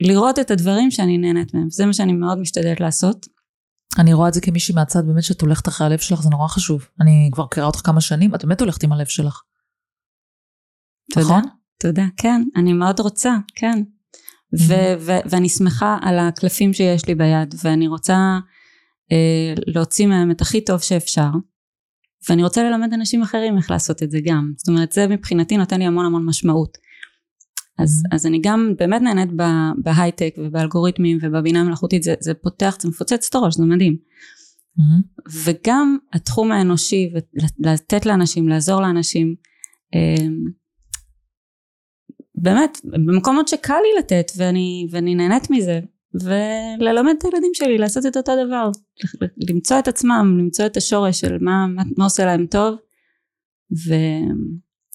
[0.00, 1.70] לראות את הדברים שאני נהנית מהם.
[1.70, 3.26] זה מה שאני מאוד משתדלת לעשות.
[3.98, 6.86] אני רואה את זה כמישהי מהצד, באמת שאת הולכת אחרי הלב שלך, זה נורא חשוב.
[7.00, 9.42] אני כבר מכירה אותך כמה שנים, את באמת הולכת עם הלב שלך.
[11.14, 11.26] תודה.
[11.26, 11.42] נכון?
[11.80, 13.82] תודה, כן, אני מאוד רוצה, כן.
[14.60, 18.38] ו- ו- ואני שמחה על הקלפים שיש לי ביד, ואני רוצה
[19.66, 21.30] להוציא מהם את הכי טוב שאפשר,
[22.28, 24.52] ואני רוצה ללמד אנשים אחרים איך לעשות את זה גם.
[24.56, 26.78] זאת אומרת, זה מבחינתי נותן לי המון המון משמעות.
[27.78, 28.02] אז.
[28.12, 29.28] אז אני גם באמת נהנית
[29.82, 33.96] בהייטק ובאלגוריתמים ובבינה המלאכותית, זה, זה פותח, זה מפוצץ את הראש, זה מדהים.
[34.76, 35.00] מהמם.
[35.44, 37.12] וגם התחום האנושי,
[37.64, 39.34] ולתת לאנשים, לעזור לאנשים,
[39.94, 40.44] אמ,
[42.34, 45.80] באמת, במקומות שקל לי לתת, ואני, ואני נהנית מזה,
[46.24, 48.70] וללמד את הילדים שלי לעשות את אותו דבר,
[49.48, 52.76] למצוא את עצמם, למצוא את השורש של מה, מה, מה עושה להם טוב,
[53.86, 53.94] ו...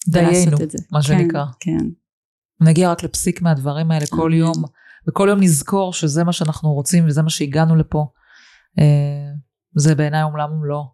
[0.08, 0.56] דיינו.
[0.92, 1.44] מה כן, שנקרא.
[1.60, 1.86] כן.
[2.60, 4.30] נגיע רק לפסיק מהדברים האלה כל.
[4.34, 4.54] יום,
[5.08, 8.06] וכל יום נזכור שזה מה שאנחנו רוצים וזה מה שהגענו לפה.
[8.78, 9.32] אה,
[9.76, 10.84] זה בעיניי עולם ומלואו.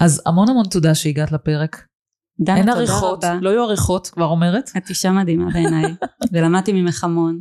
[0.00, 1.86] אז המון המון תודה שהגעת לפרק.
[2.40, 3.38] דנה, אין תודה עריכות, רבה.
[3.40, 4.70] לא יהיו עריכות, כבר אומרת.
[4.76, 5.94] את אישה מדהימה בעיניי,
[6.32, 7.40] ולמדתי ממך המון.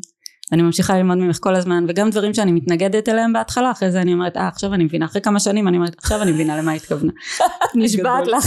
[0.54, 4.14] אני ממשיכה ללמוד ממך כל הזמן, וגם דברים שאני מתנגדת אליהם בהתחלה, אחרי זה אני
[4.14, 7.12] אומרת, אה, עכשיו אני מבינה, אחרי כמה שנים אני אומרת, עכשיו אני מבינה למה התכוונה.
[7.76, 8.28] נשבעת.
[8.28, 8.46] לך.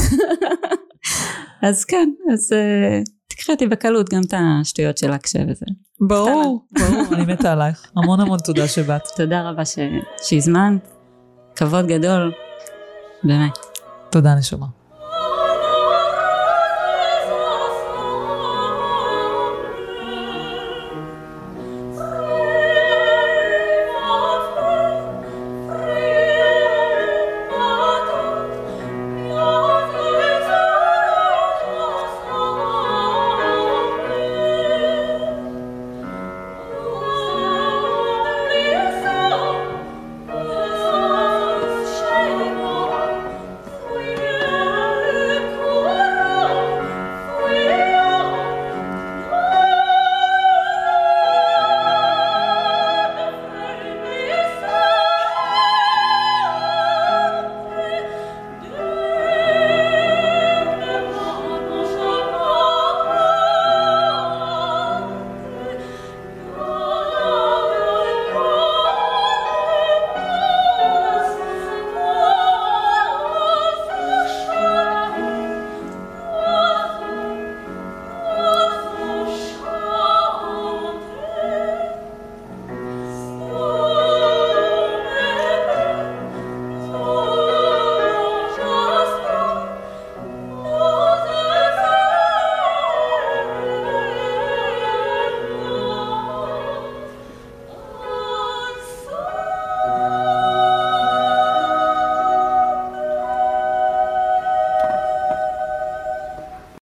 [1.69, 5.67] אז כן, אז אה, תקחי אותי בקלות, גם את השטויות של הקשה וזה.
[6.01, 7.91] ברור, ברור, אני מתה עלייך.
[7.97, 9.03] המון המון תודה שבאת.
[9.17, 9.63] תודה רבה
[10.23, 10.89] שהזמנת,
[11.57, 12.33] כבוד גדול,
[13.25, 13.59] באמת.
[14.11, 14.76] תודה נשמה.